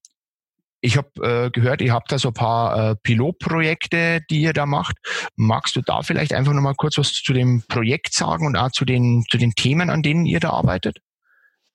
ich 0.80 0.96
habe 0.96 1.08
äh, 1.22 1.50
gehört, 1.50 1.80
ihr 1.80 1.92
habt 1.92 2.12
da 2.12 2.18
so 2.18 2.28
ein 2.28 2.34
paar 2.34 2.90
äh, 2.90 2.96
Pilotprojekte, 3.02 4.20
die 4.30 4.42
ihr 4.42 4.52
da 4.52 4.66
macht. 4.66 4.96
Magst 5.34 5.74
du 5.74 5.80
da 5.80 6.02
vielleicht 6.02 6.32
einfach 6.32 6.52
nochmal 6.52 6.74
kurz 6.76 6.98
was 6.98 7.12
zu 7.12 7.32
dem 7.32 7.64
Projekt 7.68 8.12
sagen 8.12 8.46
und 8.46 8.56
auch 8.56 8.70
zu 8.70 8.84
den, 8.84 9.24
zu 9.28 9.38
den 9.38 9.52
Themen, 9.52 9.90
an 9.90 10.02
denen 10.02 10.26
ihr 10.26 10.40
da 10.40 10.50
arbeitet? 10.50 10.98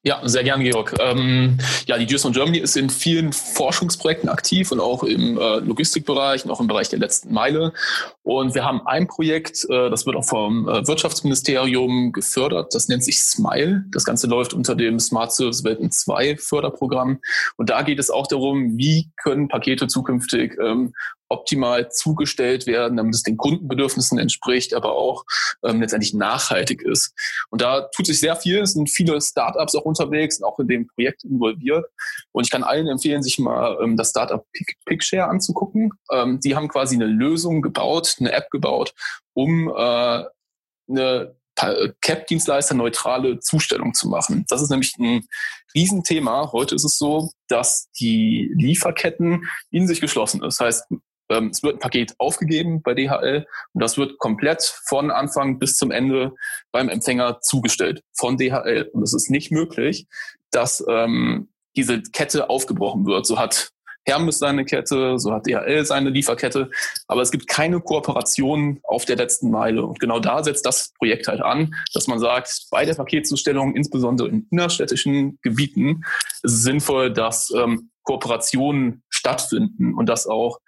Ja, 0.02 0.22
sehr 0.24 0.46
gern, 0.46 0.64
Georg. 0.64 0.96
Ähm, 1.02 1.58
ja, 1.86 1.98
die 1.98 2.06
Gears 2.06 2.24
Germany 2.32 2.60
ist 2.60 2.78
in 2.78 2.90
vielen 2.90 3.34
Forschungsprojekten 3.34 4.30
aktiv 4.30 4.72
und 4.72 4.80
auch 4.80 5.04
im 5.04 5.38
äh, 5.38 5.58
Logistikbereich 5.60 6.46
und 6.46 6.52
auch 6.52 6.62
im 6.62 6.68
Bereich 6.68 6.88
der 6.88 7.00
letzten 7.00 7.34
Meile. 7.34 7.74
Und 8.24 8.56
wir 8.56 8.64
haben 8.64 8.88
ein 8.88 9.08
Projekt, 9.08 9.66
äh, 9.70 9.90
das 9.90 10.06
wird 10.06 10.16
auch 10.16 10.24
vom 10.24 10.70
äh, 10.70 10.88
Wirtschaftsministerium 10.88 12.14
gefördert, 12.14 12.74
das 12.74 12.88
nennt 12.88 13.04
sich 13.04 13.20
SMILE. 13.20 13.84
Das 13.92 14.06
Ganze 14.06 14.28
läuft 14.28 14.54
unter 14.54 14.74
dem 14.74 15.00
Smart 15.00 15.34
Service 15.34 15.66
Welten 15.66 15.92
2 15.92 16.38
Förderprogramm. 16.38 17.20
Und 17.58 17.70
da 17.70 17.82
geht 17.82 18.00
es 18.00 18.10
auch 18.10 18.28
darum, 18.28 18.78
wie 18.78 19.10
können 19.22 19.50
Pakete 19.50 19.88
zukünftig 19.88 20.58
ähm, 20.64 20.94
optimal 21.30 21.92
zugestellt 21.92 22.68
werden, 22.68 22.98
damit 22.98 23.16
es 23.16 23.24
den 23.24 23.38
Kundenbedürfnissen 23.38 24.18
entspricht, 24.18 24.74
aber 24.74 24.94
auch 24.94 25.24
ähm, 25.64 25.82
letztendlich 25.82 26.14
nachhaltig 26.14 26.82
ist. 26.82 27.14
Und 27.50 27.62
da 27.62 27.82
tut 27.96 28.08
sich 28.08 28.20
sehr 28.20 28.36
viel. 28.36 28.60
Es 28.62 28.74
sind 28.74 28.90
viele 28.90 29.22
Startups 29.22 29.76
auch 29.76 29.86
unterwegs 29.86 30.40
und 30.40 30.46
auch 30.46 30.60
in 30.60 30.68
dem 30.68 30.88
Projekt 30.88 31.24
involviert. 31.24 31.86
Und 32.32 32.46
ich 32.46 32.52
kann 32.52 32.64
allen 32.64 32.88
empfehlen, 32.88 33.24
sich 33.24 33.40
mal 33.40 33.78
ähm, 33.82 33.96
das 33.96 34.10
Startup 34.10 34.46
Pickshare 34.86 35.30
anzugucken. 35.30 35.92
Ähm, 36.12 36.40
die 36.40 36.56
haben 36.56 36.68
quasi 36.68 36.96
eine 36.96 37.06
Lösung 37.06 37.62
gebaut, 37.62 38.16
eine 38.20 38.32
App 38.32 38.50
gebaut, 38.50 38.94
um 39.34 39.70
äh, 39.70 40.24
eine 40.90 41.36
CAP-Dienstleister 42.02 42.74
neutrale 42.74 43.40
Zustellung 43.40 43.94
zu 43.94 44.08
machen. 44.08 44.46
Das 44.48 44.62
ist 44.62 44.70
nämlich 44.70 44.96
ein 44.98 45.26
Riesenthema. 45.76 46.52
Heute 46.52 46.76
ist 46.76 46.86
es 46.86 46.98
so, 46.98 47.32
dass 47.48 47.90
die 48.00 48.52
Lieferketten 48.56 49.46
in 49.70 49.88
sich 49.88 50.02
geschlossen 50.02 50.44
ist. 50.44 50.60
Das 50.60 50.66
heißt, 50.66 50.86
ähm, 51.30 51.48
es 51.48 51.64
wird 51.64 51.76
ein 51.76 51.80
Paket 51.80 52.16
aufgegeben 52.18 52.82
bei 52.82 52.94
DHL 52.94 53.46
und 53.74 53.84
das 53.84 53.98
wird 53.98 54.18
komplett 54.18 54.64
von 54.88 55.12
Anfang 55.12 55.60
bis 55.60 55.78
zum 55.78 55.92
Ende 55.92 56.34
beim 56.72 56.90
Empfänger 56.90 57.40
zugestellt 57.42 58.04
von 58.14 58.38
DHL. 58.38 58.90
Und 58.94 59.04
es 59.04 59.14
ist 59.14 59.30
nicht 59.30 59.52
möglich, 59.52 60.08
dass 60.52 60.84
ähm, 60.90 61.50
diese 61.76 62.02
Kette 62.02 62.50
aufgebrochen 62.50 63.06
wird. 63.06 63.26
So 63.26 63.38
hat 63.38 63.72
Hermes 64.06 64.40
seine 64.40 64.66
Kette, 64.66 65.20
so 65.20 65.32
hat 65.32 65.46
DHL 65.46 65.86
seine 65.86 66.10
Lieferkette, 66.10 66.72
aber 67.08 67.22
es 67.22 67.32
gibt 67.32 67.48
keine 67.48 67.80
Kooperation 67.80 68.80
auf 68.84 69.06
der 69.06 69.18
letzten 69.18 69.52
Meile. 69.52 69.86
Und 69.86 70.00
genau 70.00 70.20
da 70.20 70.44
setzt 70.44 70.66
das 70.66 70.94
Projekt 70.98 71.28
halt 71.28 71.42
an, 71.42 71.76
dass 71.94 72.08
man 72.08 72.20
sagt, 72.20 72.68
bei 72.72 72.86
der 72.86 72.96
Paketzustellung, 72.96 73.76
insbesondere 73.76 74.30
in 74.30 74.48
innerstädtischen 74.50 75.38
Gebieten, 75.44 76.02
ist 76.42 76.54
es 76.54 76.64
sinnvoll, 76.64 77.14
dass 77.14 77.52
ähm, 77.56 77.92
Kooperationen 78.04 79.04
stattfinden 79.10 79.94
und 79.94 80.08
dass 80.08 80.26
auch 80.26 80.60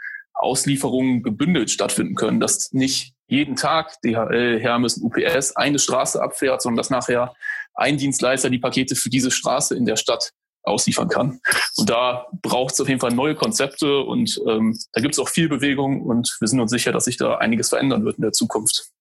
Auslieferungen 0.42 1.24
gebündelt 1.24 1.72
stattfinden 1.72 2.16
können, 2.16 2.40
dass 2.40 2.72
nicht 2.74 3.14
jeden 3.28 3.56
Tag 3.56 4.02
DHL, 4.02 4.60
Hermes 4.60 4.98
UPS 4.98 5.56
eine 5.56 5.80
Straße 5.80 6.22
abfährt, 6.22 6.62
sondern 6.62 6.78
dass 6.78 6.90
nachher 6.90 7.34
ein 7.74 7.98
Dienstleister 7.98 8.50
die 8.50 8.60
Pakete 8.60 8.96
für 8.96 9.10
diese 9.10 9.32
Straße 9.32 9.76
in 9.76 9.86
der 9.86 9.96
Stadt 9.96 10.34
ausliefern 10.64 11.08
kann. 11.08 11.40
Und 11.78 11.90
da 11.90 12.28
braucht 12.42 12.74
es 12.74 12.82
auf 12.82 12.88
jeden 12.88 13.00
Fall 13.00 13.14
neue 13.14 13.36
Konzepte 13.36 14.00
und 14.00 14.40
ähm, 14.48 14.78
da 14.94 15.02
gibt 15.02 15.16
es 15.16 15.20
auch 15.20 15.30
viel 15.30 15.50
Bewegung 15.50 16.02
und 16.02 16.36
wir 16.40 16.48
sind 16.48 16.60
uns 16.60 16.72
sicher, 16.72 16.92
dass 16.92 17.06
sich 17.06 17.18
da 17.18 17.38
einiges 17.38 17.70
verändern 17.70 18.06
wird 18.06 18.18
in 18.18 18.24
der 18.24 18.34
Zukunft. 18.34 18.92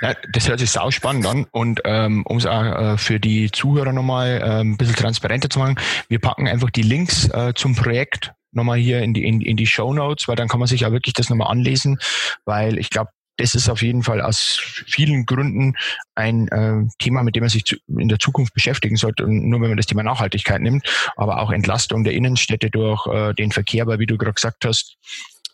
Ja, 0.00 0.14
das 0.30 0.48
hört 0.48 0.60
sich 0.60 0.70
sau 0.70 0.90
spannend 0.90 1.26
an 1.26 1.46
und 1.50 1.80
ähm, 1.84 2.24
um 2.26 2.36
es 2.36 2.46
auch 2.46 2.62
äh, 2.62 2.98
für 2.98 3.18
die 3.18 3.50
Zuhörer 3.50 3.92
nochmal 3.92 4.40
äh, 4.42 4.60
ein 4.60 4.76
bisschen 4.76 4.96
transparenter 4.96 5.48
zu 5.48 5.58
machen, 5.58 5.76
wir 6.08 6.18
packen 6.18 6.46
einfach 6.46 6.70
die 6.70 6.82
Links 6.82 7.28
äh, 7.30 7.54
zum 7.54 7.74
Projekt 7.74 8.32
nochmal 8.52 8.78
hier 8.78 9.02
in 9.02 9.14
die, 9.14 9.24
in, 9.24 9.40
in 9.40 9.56
die 9.56 9.66
Show 9.66 9.92
Notes, 9.92 10.28
weil 10.28 10.36
dann 10.36 10.48
kann 10.48 10.60
man 10.60 10.68
sich 10.68 10.82
ja 10.82 10.92
wirklich 10.92 11.14
das 11.14 11.30
nochmal 11.30 11.50
anlesen, 11.50 11.98
weil 12.44 12.78
ich 12.78 12.90
glaube, 12.90 13.10
das 13.38 13.54
ist 13.54 13.68
auf 13.68 13.82
jeden 13.82 14.02
Fall 14.02 14.22
aus 14.22 14.58
vielen 14.86 15.26
Gründen 15.26 15.74
ein 16.14 16.48
äh, 16.48 16.88
Thema, 16.98 17.22
mit 17.22 17.36
dem 17.36 17.42
man 17.42 17.50
sich 17.50 17.64
zu, 17.64 17.76
in 17.86 18.08
der 18.08 18.18
Zukunft 18.18 18.54
beschäftigen 18.54 18.96
sollte. 18.96 19.24
Und 19.24 19.48
nur 19.48 19.60
wenn 19.60 19.68
man 19.68 19.76
das 19.76 19.86
Thema 19.86 20.02
Nachhaltigkeit 20.02 20.62
nimmt, 20.62 20.88
aber 21.16 21.42
auch 21.42 21.50
Entlastung 21.50 22.02
der 22.02 22.14
Innenstädte 22.14 22.70
durch 22.70 23.06
äh, 23.06 23.34
den 23.34 23.52
Verkehr, 23.52 23.86
weil 23.86 23.98
wie 23.98 24.06
du 24.06 24.16
gerade 24.16 24.32
gesagt 24.32 24.64
hast, 24.64 24.96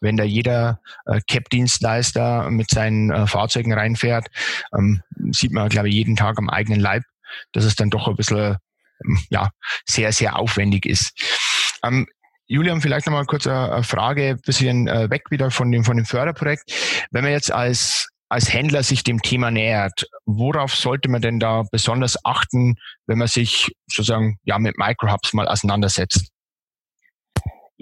wenn 0.02 0.16
da 0.16 0.24
jeder 0.24 0.80
äh, 1.06 1.20
CAP-Dienstleister 1.26 2.50
mit 2.50 2.68
seinen 2.70 3.10
äh, 3.10 3.26
Fahrzeugen 3.26 3.72
reinfährt, 3.72 4.26
ähm, 4.76 5.02
sieht 5.30 5.52
man, 5.52 5.68
glaube 5.68 5.88
ich, 5.88 5.94
jeden 5.94 6.16
Tag 6.16 6.38
am 6.38 6.50
eigenen 6.50 6.80
Leib, 6.80 7.04
dass 7.52 7.64
es 7.64 7.76
dann 7.76 7.90
doch 7.90 8.08
ein 8.08 8.16
bisschen 8.16 8.56
ähm, 9.04 9.18
ja, 9.30 9.50
sehr, 9.86 10.12
sehr 10.12 10.38
aufwendig 10.38 10.86
ist. 10.86 11.12
Ähm, 11.82 12.06
Julian, 12.46 12.80
vielleicht 12.80 13.06
nochmal 13.06 13.24
kurz 13.24 13.46
eine 13.46 13.82
Frage, 13.82 14.36
bisschen 14.44 14.88
äh, 14.88 15.08
weg 15.08 15.30
wieder 15.30 15.50
von 15.50 15.70
dem, 15.70 15.84
von 15.84 15.96
dem 15.96 16.04
Förderprojekt. 16.04 16.70
Wenn 17.10 17.22
man 17.24 17.32
jetzt 17.32 17.52
als, 17.52 18.08
als 18.28 18.52
Händler 18.52 18.82
sich 18.82 19.04
dem 19.04 19.22
Thema 19.22 19.50
nähert, 19.50 20.06
worauf 20.26 20.74
sollte 20.74 21.08
man 21.08 21.22
denn 21.22 21.38
da 21.38 21.62
besonders 21.70 22.22
achten, 22.24 22.74
wenn 23.06 23.18
man 23.18 23.28
sich 23.28 23.72
sozusagen 23.86 24.38
ja 24.42 24.58
mit 24.58 24.76
Microhubs 24.76 25.32
mal 25.32 25.48
auseinandersetzt? 25.48 26.31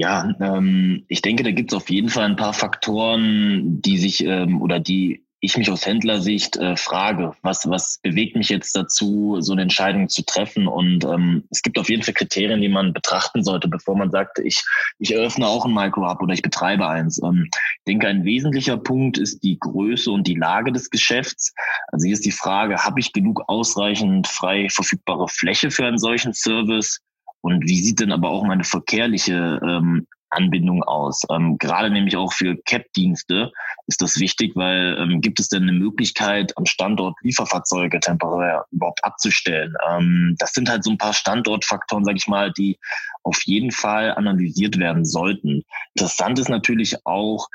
Ja, 0.00 0.34
ähm, 0.40 1.04
ich 1.08 1.20
denke, 1.20 1.42
da 1.42 1.50
gibt 1.50 1.72
es 1.72 1.76
auf 1.76 1.90
jeden 1.90 2.08
Fall 2.08 2.24
ein 2.24 2.36
paar 2.36 2.54
Faktoren, 2.54 3.82
die 3.82 3.98
sich 3.98 4.24
ähm, 4.24 4.62
oder 4.62 4.80
die 4.80 5.26
ich 5.40 5.58
mich 5.58 5.70
aus 5.70 5.84
Händlersicht 5.84 6.56
äh, 6.56 6.74
frage, 6.78 7.34
was, 7.42 7.68
was 7.68 7.98
bewegt 8.02 8.34
mich 8.34 8.48
jetzt 8.48 8.74
dazu, 8.74 9.36
so 9.40 9.52
eine 9.52 9.60
Entscheidung 9.60 10.08
zu 10.08 10.22
treffen? 10.22 10.68
Und 10.68 11.04
ähm, 11.04 11.44
es 11.50 11.60
gibt 11.60 11.78
auf 11.78 11.90
jeden 11.90 12.02
Fall 12.02 12.14
Kriterien, 12.14 12.62
die 12.62 12.70
man 12.70 12.94
betrachten 12.94 13.44
sollte, 13.44 13.68
bevor 13.68 13.94
man 13.94 14.10
sagt, 14.10 14.38
ich, 14.38 14.64
ich 14.98 15.12
eröffne 15.12 15.46
auch 15.46 15.66
ein 15.66 15.74
Micro-Hub 15.74 16.22
oder 16.22 16.32
ich 16.32 16.40
betreibe 16.40 16.88
eins. 16.88 17.22
Ähm, 17.22 17.50
ich 17.52 17.84
denke, 17.86 18.08
ein 18.08 18.24
wesentlicher 18.24 18.78
Punkt 18.78 19.18
ist 19.18 19.40
die 19.42 19.58
Größe 19.58 20.10
und 20.10 20.26
die 20.26 20.34
Lage 20.34 20.72
des 20.72 20.88
Geschäfts. 20.88 21.52
Also 21.88 22.06
hier 22.06 22.14
ist 22.14 22.24
die 22.24 22.32
Frage, 22.32 22.84
habe 22.84 23.00
ich 23.00 23.12
genug 23.12 23.42
ausreichend 23.48 24.28
frei 24.28 24.68
verfügbare 24.70 25.28
Fläche 25.28 25.70
für 25.70 25.84
einen 25.84 25.98
solchen 25.98 26.32
Service? 26.32 27.02
Und 27.42 27.68
wie 27.68 27.80
sieht 27.80 28.00
denn 28.00 28.12
aber 28.12 28.30
auch 28.30 28.44
meine 28.44 28.64
verkehrliche 28.64 29.60
ähm, 29.62 30.06
Anbindung 30.30 30.82
aus. 30.84 31.22
Ähm, 31.30 31.58
gerade 31.58 31.90
nämlich 31.90 32.16
auch 32.16 32.32
für 32.32 32.56
CAP-Dienste 32.64 33.52
ist 33.86 34.00
das 34.00 34.18
wichtig, 34.18 34.52
weil 34.54 34.96
ähm, 34.98 35.20
gibt 35.20 35.40
es 35.40 35.48
denn 35.48 35.64
eine 35.64 35.72
Möglichkeit, 35.72 36.56
am 36.56 36.66
Standort 36.66 37.16
Lieferfahrzeuge 37.22 38.00
temporär 38.00 38.64
überhaupt 38.70 39.04
abzustellen? 39.04 39.74
Ähm, 39.88 40.36
das 40.38 40.52
sind 40.52 40.70
halt 40.70 40.84
so 40.84 40.90
ein 40.90 40.98
paar 40.98 41.12
Standortfaktoren, 41.12 42.04
sage 42.04 42.18
ich 42.18 42.28
mal, 42.28 42.52
die 42.52 42.78
auf 43.22 43.42
jeden 43.44 43.72
Fall 43.72 44.14
analysiert 44.14 44.78
werden 44.78 45.04
sollten. 45.04 45.62
Interessant 45.94 46.38
ist 46.38 46.48
natürlich 46.48 46.96
auch, 47.04 47.48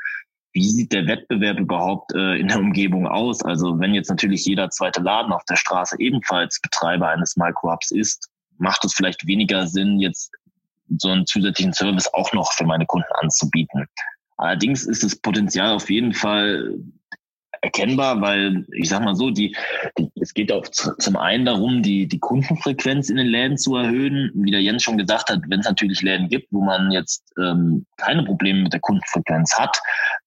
wie 0.52 0.70
sieht 0.70 0.92
der 0.92 1.06
Wettbewerb 1.06 1.58
überhaupt 1.58 2.14
äh, 2.14 2.38
in 2.38 2.48
der 2.48 2.58
Umgebung 2.58 3.06
aus? 3.06 3.42
Also 3.42 3.78
wenn 3.78 3.94
jetzt 3.94 4.08
natürlich 4.08 4.44
jeder 4.46 4.70
zweite 4.70 5.02
Laden 5.02 5.32
auf 5.32 5.44
der 5.44 5.56
Straße 5.56 5.96
ebenfalls 5.98 6.60
Betreiber 6.60 7.08
eines 7.08 7.36
Micro-Hubs 7.36 7.90
ist, 7.90 8.30
macht 8.58 8.84
es 8.84 8.94
vielleicht 8.94 9.26
weniger 9.26 9.66
Sinn, 9.66 10.00
jetzt 10.00 10.30
so 10.98 11.10
einen 11.10 11.26
zusätzlichen 11.26 11.72
Service 11.72 12.12
auch 12.12 12.32
noch 12.32 12.52
für 12.52 12.64
meine 12.64 12.86
Kunden 12.86 13.12
anzubieten. 13.20 13.86
Allerdings 14.36 14.86
ist 14.86 15.02
das 15.02 15.16
Potenzial 15.16 15.74
auf 15.74 15.90
jeden 15.90 16.12
Fall 16.12 16.74
erkennbar, 17.66 18.20
weil 18.20 18.64
ich 18.72 18.88
sag 18.88 19.02
mal 19.02 19.14
so, 19.14 19.30
die, 19.30 19.54
die 19.98 20.08
es 20.20 20.34
geht 20.34 20.50
auch 20.50 20.66
zum 20.66 21.16
einen 21.16 21.44
darum, 21.44 21.82
die, 21.82 22.08
die 22.08 22.18
Kundenfrequenz 22.18 23.10
in 23.10 23.16
den 23.16 23.26
Läden 23.26 23.58
zu 23.58 23.76
erhöhen. 23.76 24.30
Wie 24.34 24.50
der 24.50 24.62
Jens 24.62 24.82
schon 24.82 24.98
gesagt 24.98 25.30
hat, 25.30 25.40
wenn 25.48 25.60
es 25.60 25.66
natürlich 25.66 26.02
Läden 26.02 26.28
gibt, 26.28 26.48
wo 26.50 26.62
man 26.62 26.90
jetzt 26.90 27.22
ähm, 27.38 27.86
keine 27.96 28.24
Probleme 28.24 28.62
mit 28.62 28.72
der 28.72 28.80
Kundenfrequenz 28.80 29.56
hat, 29.56 29.78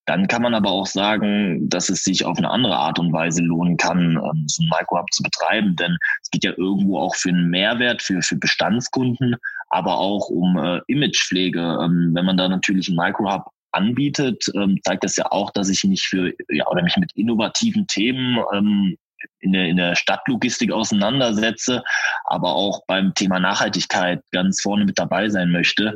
dann 0.06 0.28
kann 0.28 0.42
man 0.42 0.54
aber 0.54 0.72
auch 0.72 0.86
sagen, 0.86 1.68
dass 1.70 1.90
es 1.90 2.04
sich 2.04 2.26
auf 2.26 2.38
eine 2.38 2.50
andere 2.50 2.78
Art 2.78 2.98
und 2.98 3.12
Weise 3.12 3.42
lohnen 3.42 3.78
kann, 3.78 4.18
ähm, 4.18 4.46
so 4.48 4.64
ein 4.64 4.70
Micro-Hub 4.70 5.12
zu 5.12 5.22
betreiben. 5.24 5.76
Denn 5.76 5.98
es 6.22 6.30
geht 6.32 6.44
ja 6.44 6.52
irgendwo 6.56 7.00
auch 7.00 7.16
für 7.16 7.30
einen 7.30 7.50
Mehrwert 7.50 8.02
für, 8.02 8.22
für 8.22 8.38
Bestandskunden, 8.38 9.36
aber 9.70 9.98
auch 9.98 10.30
um 10.30 10.58
äh, 10.58 10.80
Imagepflege. 10.88 11.60
Ähm, 11.60 12.12
wenn 12.14 12.26
man 12.26 12.38
da 12.38 12.48
natürlich 12.48 12.88
ein 12.90 12.96
Micro-Hub 12.96 13.52
anbietet, 13.72 14.46
ähm, 14.56 14.80
zeigt 14.84 15.04
das 15.04 15.16
ja 15.16 15.32
auch, 15.32 15.52
dass 15.52 15.70
ich 15.70 15.84
mich 15.84 16.04
für 16.08 16.34
ja 16.50 16.68
oder 16.68 16.84
mich 16.84 16.98
mit 16.98 17.12
innovativen 17.16 17.88
Themen 17.88 18.38
ähm, 18.54 18.98
in 19.40 19.54
der, 19.54 19.68
in 19.68 19.78
der 19.78 19.96
Stadtlogistik 19.96 20.72
auseinandersetze, 20.72 21.84
aber 22.26 22.56
auch 22.56 22.82
beim 22.88 23.14
Thema 23.14 23.40
Nachhaltigkeit 23.40 24.22
ganz 24.32 24.62
vorne 24.62 24.86
mit 24.86 24.98
dabei 24.98 25.30
sein 25.30 25.52
möchte 25.52 25.94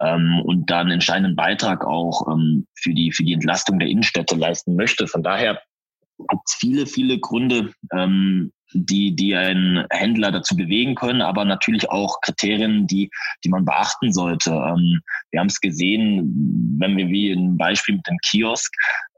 ähm, 0.00 0.40
und 0.44 0.70
da 0.70 0.80
einen 0.80 0.92
entscheidenden 0.92 1.36
Beitrag 1.36 1.84
auch 1.84 2.26
ähm, 2.28 2.66
für, 2.74 2.92
die, 2.92 3.12
für 3.12 3.24
die 3.24 3.34
Entlastung 3.34 3.78
der 3.78 3.88
Innenstädte 3.88 4.36
leisten 4.36 4.76
möchte. 4.76 5.06
Von 5.06 5.22
daher 5.22 5.60
gibt 6.18 6.42
es 6.46 6.54
viele, 6.54 6.86
viele 6.86 7.18
Gründe, 7.18 7.72
ähm, 7.92 8.52
die, 8.74 9.14
die 9.14 9.34
einen 9.34 9.86
Händler 9.90 10.30
dazu 10.32 10.56
bewegen 10.56 10.94
können, 10.94 11.22
aber 11.22 11.44
natürlich 11.44 11.90
auch 11.90 12.20
Kriterien, 12.20 12.86
die, 12.86 13.10
die 13.44 13.48
man 13.48 13.64
beachten 13.64 14.12
sollte. 14.12 14.50
Ähm, 14.50 15.00
wir 15.30 15.40
haben 15.40 15.48
es 15.48 15.60
gesehen, 15.60 16.76
wenn 16.78 16.96
wir 16.96 17.08
wie 17.08 17.32
ein 17.32 17.56
Beispiel 17.56 17.96
mit 17.96 18.06
dem 18.06 18.18
Kiosk 18.18 18.72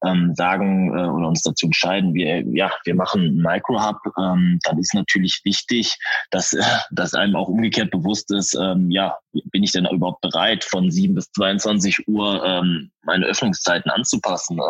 ähm, 0.04 0.34
sagen 0.34 0.88
äh, 0.88 1.06
oder 1.06 1.28
uns 1.28 1.42
dazu 1.42 1.66
entscheiden, 1.66 2.14
wir, 2.14 2.44
ja, 2.54 2.70
wir 2.84 2.94
machen 2.94 3.22
einen 3.22 3.42
Micro-Hub, 3.42 3.98
ähm, 4.18 4.58
dann 4.64 4.78
ist 4.78 4.94
natürlich 4.94 5.40
wichtig, 5.44 5.96
dass, 6.30 6.54
dass 6.90 7.14
einem 7.14 7.36
auch 7.36 7.48
umgekehrt 7.48 7.90
bewusst 7.90 8.30
ist, 8.32 8.54
ja, 8.88 9.16
bin 9.50 9.62
ich 9.62 9.72
denn 9.72 9.86
überhaupt 9.86 10.20
bereit, 10.20 10.64
von 10.64 10.90
7 10.90 11.14
bis 11.14 11.30
22 11.32 12.06
Uhr 12.08 12.62
meine 13.02 13.26
Öffnungszeiten 13.26 13.90
anzupassen? 13.90 14.60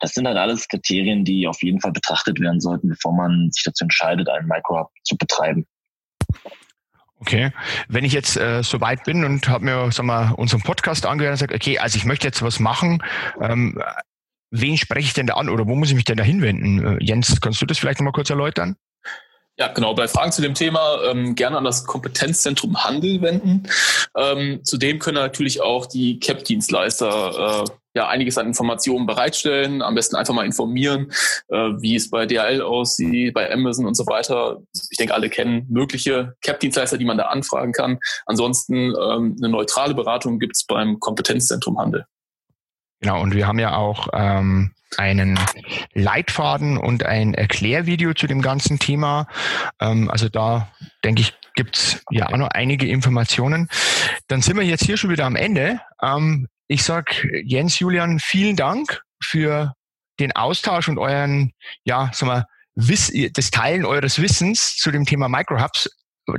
Das 0.00 0.12
sind 0.12 0.26
halt 0.26 0.36
alles 0.36 0.68
Kriterien, 0.68 1.24
die 1.24 1.48
auf 1.48 1.62
jeden 1.62 1.80
Fall 1.80 1.92
betrachtet 1.92 2.40
werden 2.40 2.60
sollten, 2.60 2.88
bevor 2.88 3.14
man 3.14 3.50
sich 3.50 3.64
dazu 3.64 3.84
entscheidet, 3.84 4.05
einen 4.06 4.46
Micro-Hub 4.46 4.90
zu 5.04 5.16
betreiben. 5.16 5.66
Okay, 7.18 7.50
wenn 7.88 8.04
ich 8.04 8.12
jetzt 8.12 8.36
äh, 8.36 8.62
so 8.62 8.80
weit 8.80 9.04
bin 9.04 9.24
und 9.24 9.48
habe 9.48 9.64
mir 9.64 9.90
sag 9.90 10.04
mal, 10.04 10.32
unseren 10.32 10.60
Podcast 10.60 11.06
angehört 11.06 11.32
und 11.32 11.38
sage, 11.38 11.54
okay, 11.54 11.78
also 11.78 11.96
ich 11.96 12.04
möchte 12.04 12.26
jetzt 12.26 12.42
was 12.42 12.60
machen, 12.60 13.02
ähm, 13.40 13.80
wen 14.50 14.76
spreche 14.76 15.06
ich 15.06 15.14
denn 15.14 15.26
da 15.26 15.34
an 15.34 15.48
oder 15.48 15.66
wo 15.66 15.74
muss 15.74 15.88
ich 15.88 15.94
mich 15.94 16.04
denn 16.04 16.18
da 16.18 16.24
hinwenden? 16.24 16.98
Äh, 16.98 17.04
Jens, 17.04 17.40
kannst 17.40 17.60
du 17.62 17.66
das 17.66 17.78
vielleicht 17.78 18.00
nochmal 18.00 18.12
kurz 18.12 18.28
erläutern? 18.28 18.76
Ja, 19.58 19.68
genau. 19.68 19.94
Bei 19.94 20.06
Fragen 20.06 20.32
zu 20.32 20.42
dem 20.42 20.52
Thema 20.52 21.02
ähm, 21.04 21.34
gerne 21.34 21.56
an 21.56 21.64
das 21.64 21.86
Kompetenzzentrum 21.86 22.84
Handel 22.84 23.22
wenden. 23.22 23.62
Ähm, 24.14 24.60
zudem 24.64 24.98
können 24.98 25.16
natürlich 25.16 25.62
auch 25.62 25.86
die 25.86 26.20
CAP-Dienstleister 26.20 27.64
äh, 27.64 27.70
ja 27.94 28.06
einiges 28.06 28.36
an 28.36 28.46
Informationen 28.46 29.06
bereitstellen. 29.06 29.80
Am 29.80 29.94
besten 29.94 30.16
einfach 30.16 30.34
mal 30.34 30.44
informieren, 30.44 31.10
äh, 31.48 31.70
wie 31.78 31.96
es 31.96 32.10
bei 32.10 32.26
DHL 32.26 32.60
aussieht, 32.60 33.32
bei 33.32 33.50
Amazon 33.50 33.86
und 33.86 33.94
so 33.94 34.06
weiter. 34.06 34.58
Ich 34.90 34.98
denke, 34.98 35.14
alle 35.14 35.30
kennen 35.30 35.64
mögliche 35.70 36.34
CAP-Dienstleister, 36.42 36.98
die 36.98 37.06
man 37.06 37.16
da 37.16 37.28
anfragen 37.28 37.72
kann. 37.72 37.98
Ansonsten 38.26 38.92
ähm, 38.94 39.36
eine 39.38 39.48
neutrale 39.48 39.94
Beratung 39.94 40.38
gibt 40.38 40.56
es 40.56 40.66
beim 40.66 41.00
Kompetenzzentrum 41.00 41.78
Handel. 41.78 42.04
Genau, 43.00 43.20
und 43.20 43.34
wir 43.34 43.46
haben 43.46 43.58
ja 43.58 43.76
auch 43.76 44.08
ähm, 44.14 44.72
einen 44.96 45.38
Leitfaden 45.92 46.78
und 46.78 47.04
ein 47.04 47.34
Erklärvideo 47.34 48.14
zu 48.14 48.26
dem 48.26 48.40
ganzen 48.40 48.78
Thema. 48.78 49.26
Ähm, 49.80 50.10
also 50.10 50.28
da 50.28 50.72
denke 51.04 51.22
ich, 51.22 51.34
gibt's 51.54 52.02
ja 52.10 52.28
auch 52.28 52.36
noch 52.36 52.48
einige 52.48 52.88
Informationen. 52.88 53.68
Dann 54.28 54.42
sind 54.42 54.56
wir 54.56 54.64
jetzt 54.64 54.84
hier 54.84 54.96
schon 54.96 55.10
wieder 55.10 55.26
am 55.26 55.36
Ende. 55.36 55.80
Ähm, 56.02 56.48
ich 56.68 56.84
sag 56.84 57.26
Jens, 57.44 57.78
Julian, 57.78 58.18
vielen 58.18 58.56
Dank 58.56 59.02
für 59.22 59.74
den 60.18 60.32
Austausch 60.32 60.88
und 60.88 60.98
euren, 60.98 61.52
ja, 61.84 62.10
sag 62.12 62.26
mal, 62.26 62.44
Wiss, 62.74 63.10
das 63.32 63.50
Teilen 63.50 63.86
eures 63.86 64.20
Wissens 64.20 64.76
zu 64.76 64.90
dem 64.90 65.06
Thema 65.06 65.28
Microhubs 65.28 65.88